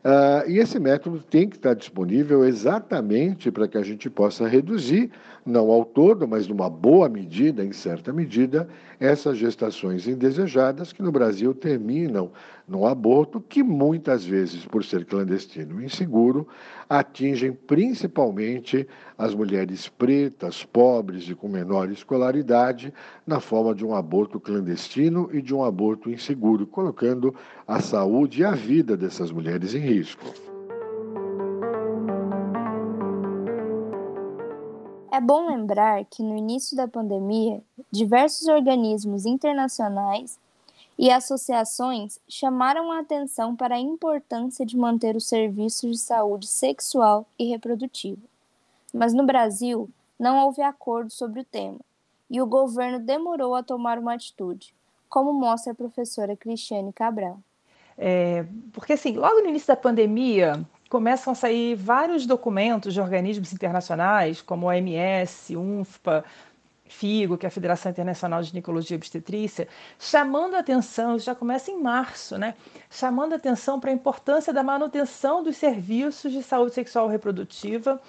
Uh, 0.04 0.50
e 0.50 0.58
esse 0.58 0.80
método 0.80 1.22
tem 1.22 1.48
que 1.48 1.58
estar 1.58 1.76
disponível 1.76 2.44
exatamente 2.44 3.52
para 3.52 3.68
que 3.68 3.78
a 3.78 3.84
gente 3.84 4.10
possa 4.10 4.48
reduzir, 4.48 5.12
não 5.46 5.70
ao 5.70 5.86
todo, 5.86 6.28
mas 6.28 6.48
numa 6.48 6.68
boa 6.72 7.08
medida, 7.08 7.64
em 7.64 7.72
certa 7.72 8.12
medida, 8.12 8.68
essas 9.00 9.38
gestações 9.38 10.08
indesejadas 10.08 10.92
que 10.92 11.04
no 11.04 11.12
Brasil 11.12 11.54
terminam 11.54 12.32
no 12.68 12.88
aborto, 12.88 13.40
que 13.40 13.62
muitas 13.62 14.26
vezes, 14.26 14.66
por 14.66 14.84
ser 14.84 15.06
clandestino 15.06 15.80
e 15.80 15.86
inseguro, 15.86 16.48
atingem 16.92 17.54
principalmente 17.54 18.86
as 19.18 19.34
mulheres 19.34 19.88
pretas, 19.88 20.66
pobres 20.66 21.24
e 21.30 21.34
com 21.34 21.48
menor 21.48 21.90
escolaridade, 21.90 22.94
na 23.26 23.40
forma 23.40 23.74
de 23.74 23.86
um 23.86 23.96
aborto 23.96 24.42
clandestino 24.42 25.30
e 25.32 25.42
de 25.42 25.56
um 25.56 25.64
aborto 25.64 26.10
inseguro, 26.10 26.68
colocando 26.68 27.34
a 27.66 27.80
saúde 27.80 28.42
e 28.42 28.44
a 28.44 28.52
vida 28.52 28.98
dessas 28.98 29.32
mulheres 29.32 29.74
em 29.74 29.80
risco. 29.80 30.26
É 35.14 35.22
bom 35.22 35.48
lembrar 35.48 36.04
que 36.04 36.22
no 36.22 36.36
início 36.36 36.76
da 36.76 36.90
pandemia, 36.90 37.62
diversos 37.90 38.50
organismos 38.50 39.26
internacionais 39.26 40.38
e 41.02 41.10
associações 41.10 42.20
chamaram 42.30 42.92
a 42.92 43.00
atenção 43.00 43.56
para 43.56 43.74
a 43.74 43.80
importância 43.80 44.64
de 44.64 44.78
manter 44.78 45.16
os 45.16 45.28
serviços 45.28 45.94
de 45.94 45.98
saúde 45.98 46.46
sexual 46.46 47.26
e 47.40 47.50
reprodutiva. 47.50 48.22
Mas 48.94 49.12
no 49.12 49.26
Brasil, 49.26 49.90
não 50.20 50.46
houve 50.46 50.62
acordo 50.62 51.10
sobre 51.10 51.40
o 51.40 51.44
tema 51.44 51.80
e 52.30 52.40
o 52.40 52.46
governo 52.46 53.00
demorou 53.00 53.56
a 53.56 53.64
tomar 53.64 53.98
uma 53.98 54.14
atitude, 54.14 54.76
como 55.10 55.34
mostra 55.34 55.72
a 55.72 55.76
professora 55.76 56.38
Cristiane 56.38 56.94
Cabral. 56.94 57.40
É, 57.98 58.46
porque, 58.72 58.94
assim, 58.94 59.14
logo 59.14 59.42
no 59.42 59.50
início 59.50 59.70
da 59.70 59.76
pandemia, 59.76 60.64
começam 60.88 61.34
a 61.34 61.36
sair 61.36 61.74
vários 61.74 62.28
documentos 62.28 62.94
de 62.94 63.02
organismos 63.02 63.52
internacionais, 63.52 64.40
como 64.40 64.70
a 64.70 64.74
OMS, 64.74 65.58
UNFPA, 65.58 66.24
FIGO, 66.92 67.38
que 67.38 67.46
é 67.46 67.50
a 67.50 67.52
Federação 67.52 67.92
Internacional 67.92 68.42
de 68.42 68.50
Ginecologia 68.50 68.96
e 68.96 68.98
Obstetrícia, 68.98 69.68
chamando 69.98 70.56
a 70.56 70.60
atenção, 70.60 71.18
já 71.18 71.34
começa 71.34 71.72
em 71.72 71.82
março, 71.82 72.38
né? 72.38 72.54
Chamando 72.90 73.34
a 73.34 73.38
atenção 73.38 73.80
para 73.80 73.90
a 73.90 73.94
importância 73.94 74.54
da 74.54 74.62
manutenção 74.62 75.42
dos 75.42 75.58
serviços 75.58 76.32
de 76.32 76.44
saúde 76.44 76.74
sexual 76.74 77.08
reprodutiva 77.08 78.00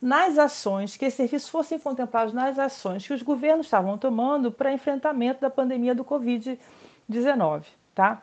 nas 0.00 0.38
ações, 0.38 0.96
que 0.96 1.04
esses 1.04 1.16
serviços 1.16 1.48
fossem 1.48 1.78
contemplados 1.78 2.32
nas 2.32 2.58
ações 2.58 3.06
que 3.06 3.12
os 3.12 3.22
governos 3.22 3.66
estavam 3.66 3.98
tomando 3.98 4.50
para 4.50 4.72
enfrentamento 4.72 5.40
da 5.40 5.50
pandemia 5.50 5.94
do 5.94 6.04
Covid-19, 6.04 7.64
tá? 7.94 8.22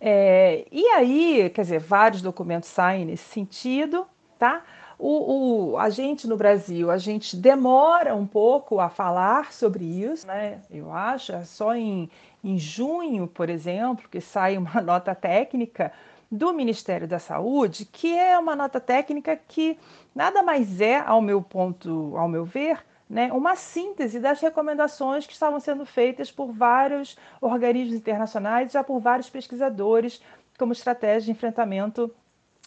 É, 0.00 0.66
e 0.72 0.86
aí, 0.88 1.50
quer 1.50 1.62
dizer, 1.62 1.78
vários 1.78 2.22
documentos 2.22 2.70
saem 2.70 3.04
nesse 3.04 3.24
sentido, 3.24 4.06
tá? 4.38 4.64
O, 5.02 5.70
o, 5.70 5.78
a 5.78 5.88
gente 5.88 6.28
no 6.28 6.36
Brasil, 6.36 6.90
a 6.90 6.98
gente 6.98 7.34
demora 7.34 8.14
um 8.14 8.26
pouco 8.26 8.78
a 8.78 8.90
falar 8.90 9.50
sobre 9.50 9.82
isso, 9.82 10.26
né? 10.26 10.60
Eu 10.70 10.92
acho, 10.92 11.32
é 11.32 11.42
só 11.42 11.74
em, 11.74 12.10
em 12.44 12.58
junho, 12.58 13.26
por 13.26 13.48
exemplo, 13.48 14.06
que 14.10 14.20
sai 14.20 14.58
uma 14.58 14.78
nota 14.82 15.14
técnica 15.14 15.90
do 16.30 16.52
Ministério 16.52 17.08
da 17.08 17.18
Saúde, 17.18 17.86
que 17.86 18.14
é 18.14 18.38
uma 18.38 18.54
nota 18.54 18.78
técnica 18.78 19.36
que 19.48 19.78
nada 20.14 20.42
mais 20.42 20.82
é, 20.82 20.98
ao 20.98 21.22
meu 21.22 21.40
ponto, 21.40 22.14
ao 22.16 22.28
meu 22.28 22.44
ver, 22.44 22.84
né, 23.08 23.32
uma 23.32 23.56
síntese 23.56 24.20
das 24.20 24.38
recomendações 24.38 25.26
que 25.26 25.32
estavam 25.32 25.58
sendo 25.58 25.86
feitas 25.86 26.30
por 26.30 26.52
vários 26.52 27.16
organismos 27.40 27.96
internacionais, 27.96 28.70
já 28.70 28.84
por 28.84 29.00
vários 29.00 29.30
pesquisadores, 29.30 30.22
como 30.58 30.72
estratégia 30.72 31.22
de 31.22 31.30
enfrentamento 31.30 32.14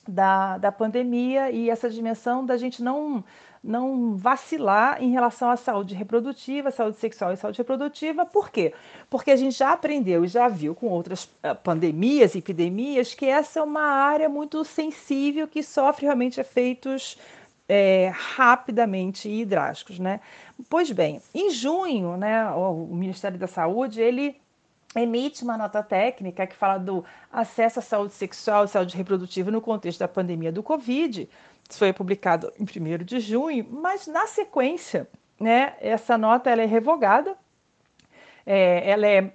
da, 0.08 0.58
da 0.58 0.72
pandemia 0.72 1.50
e 1.52 1.70
essa 1.70 1.90
dimensão 1.90 2.46
da 2.46 2.58
gente 2.58 2.84
não, 2.84 3.24
não 3.64 4.16
vacilar 4.16 5.02
em 5.02 5.12
relação 5.12 5.50
à 5.50 5.56
saúde 5.56 5.96
reprodutiva, 5.96 6.72
saúde 6.72 6.98
sexual 6.98 7.32
e 7.32 7.38
saúde 7.38 7.58
reprodutiva. 7.58 8.26
Por 8.26 8.50
quê? 8.50 8.74
Porque 9.10 9.32
a 9.32 9.36
gente 9.36 9.58
já 9.58 9.72
aprendeu 9.72 10.26
e 10.26 10.28
já 10.28 10.48
viu 10.48 10.76
com 10.76 10.88
outras 10.88 11.26
uh, 11.26 11.56
pandemias 11.64 12.36
epidemias 12.36 13.14
que 13.14 13.26
essa 13.26 13.60
é 13.60 13.64
uma 13.64 13.84
área 13.84 14.28
muito 14.28 14.64
sensível 14.66 15.48
que 15.48 15.64
sofre 15.64 16.06
realmente 16.06 16.40
efeitos 16.40 17.18
é, 17.68 18.12
rapidamente 18.14 19.30
e 19.30 19.46
drásticos, 19.46 19.98
né? 19.98 20.20
Pois 20.70 20.92
bem, 20.92 21.22
em 21.34 21.50
junho, 21.50 22.18
né, 22.18 22.46
o 22.52 22.88
Ministério 22.92 23.38
da 23.38 23.48
Saúde 23.48 24.02
ele 24.02 24.36
emite 24.96 25.44
uma 25.44 25.58
nota 25.58 25.82
técnica 25.82 26.46
que 26.46 26.56
fala 26.56 26.78
do 26.78 27.04
acesso 27.32 27.80
à 27.80 27.82
saúde 27.82 28.14
sexual 28.14 28.66
e 28.66 28.68
saúde 28.68 28.96
reprodutiva 28.96 29.50
no 29.50 29.62
contexto 29.62 30.00
da 30.00 30.08
pandemia 30.08 30.52
do 30.52 30.62
Covid. 30.62 31.30
Isso 31.70 31.80
foi 31.80 31.94
publicado 31.94 32.52
em 32.60 32.64
1 32.64 33.04
de 33.04 33.20
junho, 33.20 33.68
mas 33.70 34.06
na 34.08 34.28
sequência, 34.28 35.08
né, 35.40 35.76
essa 35.80 36.18
nota 36.18 36.50
ela 36.50 36.62
é 36.62 36.66
revogada, 36.66 37.36
é, 38.46 38.90
ela 38.90 39.08
é, 39.08 39.32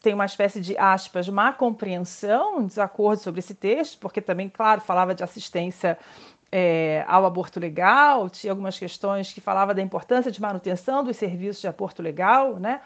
tem 0.00 0.14
uma 0.14 0.24
espécie 0.24 0.60
de 0.60 0.76
aspas, 0.78 1.28
má 1.28 1.52
compreensão, 1.52 2.64
desacordo 2.64 3.22
sobre 3.22 3.40
esse 3.40 3.54
texto, 3.54 3.98
porque 3.98 4.20
também, 4.20 4.48
claro, 4.48 4.80
falava 4.80 5.14
de 5.14 5.22
assistência 5.22 5.98
é, 6.50 7.02
ao 7.08 7.24
aborto 7.24 7.58
legal, 7.58 8.28
tinha 8.28 8.52
algumas 8.52 8.78
questões 8.78 9.32
que 9.32 9.40
falava 9.40 9.72
da 9.72 9.80
importância 9.80 10.30
de 10.30 10.40
manutenção 10.40 11.02
dos 11.02 11.16
serviços 11.16 11.62
de 11.62 11.66
aborto 11.66 12.02
legal, 12.02 12.58
né? 12.58 12.82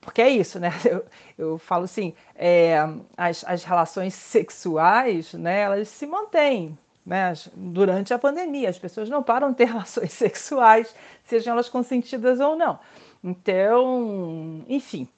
Porque 0.00 0.22
é 0.22 0.30
isso, 0.30 0.58
né? 0.58 0.70
Eu, 0.84 1.04
eu 1.36 1.58
falo 1.58 1.84
assim, 1.84 2.14
é, 2.34 2.76
as, 3.16 3.44
as 3.46 3.64
relações 3.64 4.14
sexuais, 4.14 5.32
né, 5.34 5.60
elas 5.60 5.88
se 5.88 6.06
mantêm, 6.06 6.76
né? 7.04 7.32
Durante 7.54 8.12
a 8.14 8.18
pandemia, 8.18 8.68
as 8.68 8.78
pessoas 8.78 9.08
não 9.08 9.22
param 9.22 9.50
de 9.50 9.56
ter 9.56 9.66
relações 9.68 10.12
sexuais, 10.12 10.94
sejam 11.24 11.52
elas 11.52 11.68
consentidas 11.68 12.40
ou 12.40 12.56
não. 12.56 12.78
Então, 13.22 14.64
enfim, 14.68 15.08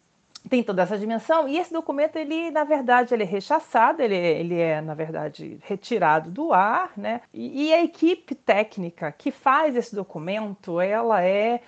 tem 0.48 0.62
toda 0.62 0.82
essa 0.82 0.98
dimensão 0.98 1.48
e 1.48 1.58
esse 1.58 1.72
documento 1.72 2.16
ele 2.16 2.50
na 2.50 2.64
verdade 2.64 3.14
ele 3.14 3.22
é 3.22 3.26
rechaçado 3.26 4.02
ele, 4.02 4.16
ele 4.16 4.58
é 4.58 4.80
na 4.80 4.94
verdade 4.94 5.58
retirado 5.62 6.30
do 6.30 6.52
ar 6.52 6.92
né 6.96 7.20
e, 7.32 7.68
e 7.68 7.72
a 7.72 7.82
equipe 7.84 8.34
técnica 8.34 9.12
que 9.12 9.30
faz 9.30 9.76
esse 9.76 9.94
documento 9.94 10.80
ela 10.80 11.22
é 11.22 11.60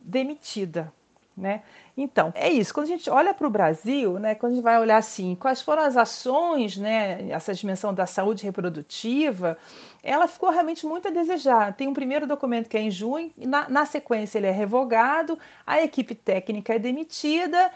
demitida 0.00 0.90
né? 1.36 1.62
Então, 1.96 2.32
é 2.34 2.50
isso. 2.50 2.72
Quando 2.74 2.86
a 2.86 2.88
gente 2.88 3.08
olha 3.10 3.32
para 3.34 3.46
o 3.46 3.50
Brasil, 3.50 4.18
né, 4.18 4.34
quando 4.34 4.52
a 4.52 4.54
gente 4.56 4.64
vai 4.64 4.78
olhar 4.80 4.96
assim, 4.98 5.34
quais 5.34 5.62
foram 5.62 5.82
as 5.82 5.96
ações, 5.96 6.76
né, 6.76 7.28
essa 7.30 7.54
dimensão 7.54 7.92
da 7.94 8.06
saúde 8.06 8.44
reprodutiva, 8.44 9.56
ela 10.02 10.26
ficou 10.28 10.50
realmente 10.50 10.86
muito 10.86 11.08
a 11.08 11.10
desejar. 11.10 11.74
Tem 11.74 11.88
um 11.88 11.94
primeiro 11.94 12.26
documento 12.26 12.68
que 12.68 12.76
é 12.76 12.80
em 12.80 12.90
junho, 12.90 13.30
na, 13.36 13.68
na 13.68 13.86
sequência 13.86 14.38
ele 14.38 14.46
é 14.46 14.50
revogado, 14.52 15.38
a 15.66 15.82
equipe 15.82 16.14
técnica 16.14 16.74
é 16.74 16.78
demitida, 16.78 17.70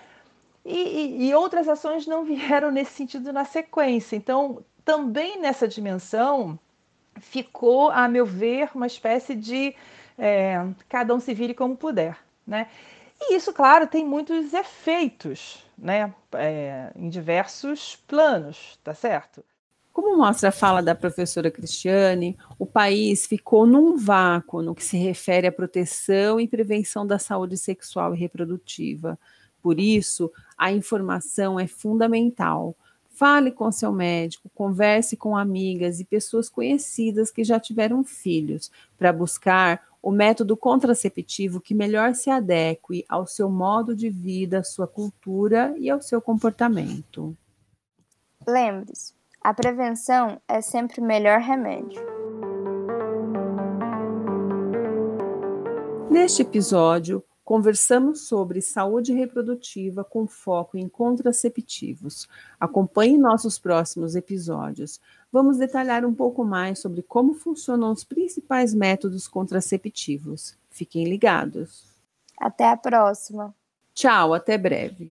E, 0.64 0.78
e, 0.78 1.28
e 1.28 1.34
outras 1.34 1.68
ações 1.68 2.06
não 2.06 2.24
vieram 2.24 2.72
nesse 2.72 2.92
sentido 2.92 3.32
na 3.32 3.44
sequência. 3.44 4.16
Então, 4.16 4.64
também 4.84 5.38
nessa 5.40 5.68
dimensão, 5.68 6.58
ficou, 7.20 7.90
a 7.90 8.08
meu 8.08 8.26
ver, 8.26 8.70
uma 8.74 8.86
espécie 8.86 9.34
de 9.36 9.74
é, 10.18 10.56
cada 10.88 11.14
um 11.14 11.20
se 11.20 11.32
vire 11.34 11.54
como 11.54 11.76
puder. 11.76 12.16
Né? 12.46 12.66
E 13.20 13.34
isso, 13.34 13.52
claro, 13.52 13.86
tem 13.86 14.04
muitos 14.04 14.52
efeitos 14.52 15.66
né? 15.76 16.14
É, 16.32 16.90
em 16.96 17.08
diversos 17.08 17.96
planos, 18.06 18.78
tá 18.82 18.94
certo? 18.94 19.44
Como 19.92 20.16
mostra 20.16 20.50
a 20.50 20.52
fala 20.52 20.82
da 20.82 20.94
professora 20.94 21.50
Cristiane, 21.50 22.36
o 22.58 22.66
país 22.66 23.26
ficou 23.26 23.66
num 23.66 23.96
vácuo 23.96 24.62
no 24.62 24.74
que 24.74 24.84
se 24.84 24.96
refere 24.98 25.46
à 25.46 25.52
proteção 25.52 26.38
e 26.38 26.46
prevenção 26.46 27.06
da 27.06 27.18
saúde 27.18 27.56
sexual 27.56 28.14
e 28.14 28.18
reprodutiva. 28.18 29.18
Por 29.62 29.80
isso, 29.80 30.30
a 30.56 30.70
informação 30.70 31.58
é 31.58 31.66
fundamental. 31.66 32.76
Fale 33.08 33.50
com 33.50 33.72
seu 33.72 33.90
médico, 33.90 34.50
converse 34.54 35.16
com 35.16 35.34
amigas 35.34 35.98
e 35.98 36.04
pessoas 36.04 36.50
conhecidas 36.50 37.30
que 37.30 37.42
já 37.42 37.58
tiveram 37.58 38.04
filhos, 38.04 38.70
para 38.98 39.10
buscar 39.10 39.82
o 40.06 40.12
método 40.12 40.56
contraceptivo 40.56 41.60
que 41.60 41.74
melhor 41.74 42.14
se 42.14 42.30
adeque 42.30 43.04
ao 43.08 43.26
seu 43.26 43.50
modo 43.50 43.92
de 43.92 44.08
vida, 44.08 44.60
à 44.60 44.62
sua 44.62 44.86
cultura 44.86 45.74
e 45.78 45.90
ao 45.90 46.00
seu 46.00 46.22
comportamento. 46.22 47.36
Lembre-se, 48.46 49.12
a 49.42 49.52
prevenção 49.52 50.40
é 50.46 50.60
sempre 50.60 51.00
o 51.00 51.04
melhor 51.04 51.40
remédio. 51.40 52.00
Neste 56.08 56.42
episódio, 56.42 57.20
conversamos 57.46 58.22
sobre 58.26 58.60
saúde 58.60 59.12
reprodutiva 59.12 60.02
com 60.02 60.26
foco 60.26 60.76
em 60.76 60.88
contraceptivos. 60.88 62.28
Acompanhe 62.58 63.16
nossos 63.16 63.56
próximos 63.56 64.16
episódios. 64.16 65.00
Vamos 65.30 65.56
detalhar 65.56 66.04
um 66.04 66.12
pouco 66.12 66.44
mais 66.44 66.80
sobre 66.80 67.02
como 67.02 67.34
funcionam 67.34 67.92
os 67.92 68.02
principais 68.02 68.74
métodos 68.74 69.28
contraceptivos. 69.28 70.58
Fiquem 70.68 71.04
ligados. 71.04 71.84
Até 72.36 72.68
a 72.68 72.76
próxima. 72.76 73.54
Tchau, 73.94 74.34
até 74.34 74.58
breve. 74.58 75.12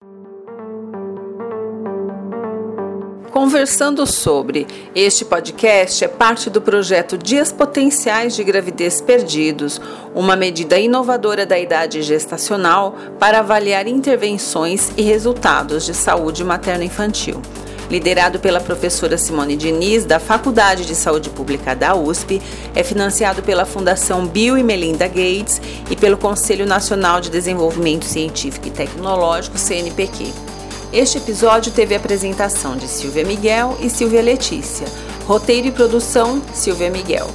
Conversando 3.31 4.05
sobre. 4.09 4.66
Este 4.93 5.25
podcast 5.25 6.05
é 6.05 6.09
parte 6.09 6.51
do 6.51 6.61
projeto 6.61 7.16
Dias 7.16 7.53
Potenciais 7.53 8.35
de 8.35 8.43
Gravidez 8.43 9.01
Perdidos, 9.01 9.81
uma 10.12 10.35
medida 10.35 10.81
inovadora 10.81 11.47
da 11.47 11.57
idade 11.57 12.03
gestacional 12.03 12.97
para 13.21 13.38
avaliar 13.38 13.87
intervenções 13.87 14.90
e 14.97 15.03
resultados 15.03 15.87
de 15.87 15.95
saúde 15.95 16.43
materno-infantil. 16.43 17.40
Liderado 17.88 18.40
pela 18.40 18.61
professora 18.61 19.16
Simone 19.16 19.57
Diniz, 19.57 20.05
da 20.05 20.19
Faculdade 20.19 20.85
de 20.85 20.97
Saúde 20.97 21.31
Pública 21.31 21.75
da 21.75 21.95
USP, 21.95 22.43
é 22.75 22.83
financiado 22.83 23.45
pela 23.45 23.64
Fundação 23.64 24.27
Bill 24.27 24.59
e 24.59 24.62
Melinda 24.64 25.07
Gates 25.07 25.62
e 25.88 25.95
pelo 25.95 26.19
Conselho 26.19 26.66
Nacional 26.66 27.21
de 27.21 27.31
Desenvolvimento 27.31 28.05
Científico 28.05 28.66
e 28.66 28.71
Tecnológico, 28.73 29.57
CNPq. 29.57 30.33
Este 30.92 31.18
episódio 31.18 31.70
teve 31.70 31.94
a 31.94 31.98
apresentação 31.98 32.76
de 32.76 32.88
Silvia 32.88 33.24
Miguel 33.24 33.76
e 33.81 33.88
Silvia 33.88 34.20
Letícia. 34.20 34.88
Roteiro 35.24 35.68
e 35.68 35.70
produção: 35.70 36.42
Silvia 36.53 36.90
Miguel. 36.90 37.31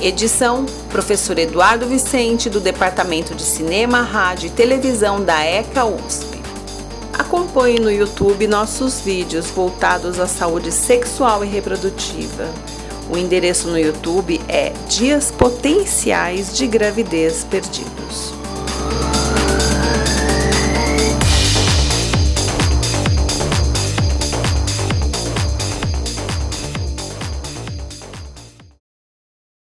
Edição: 0.00 0.64
Professor 0.88 1.36
Eduardo 1.36 1.84
Vicente, 1.84 2.48
do 2.48 2.60
Departamento 2.60 3.34
de 3.34 3.42
Cinema, 3.42 4.02
Rádio 4.02 4.46
e 4.46 4.50
Televisão 4.50 5.20
da 5.20 5.44
ECA 5.44 5.84
USP. 5.84 6.40
Acompanhe 7.12 7.80
no 7.80 7.90
YouTube 7.90 8.46
nossos 8.46 9.00
vídeos 9.00 9.50
voltados 9.50 10.20
à 10.20 10.28
saúde 10.28 10.70
sexual 10.70 11.44
e 11.44 11.48
reprodutiva. 11.48 12.48
O 13.10 13.18
endereço 13.18 13.66
no 13.66 13.78
YouTube 13.78 14.40
é 14.46 14.72
Dias 14.88 15.28
Potenciais 15.32 16.56
de 16.56 16.68
Gravidez 16.68 17.42
Perdidos. 17.50 18.32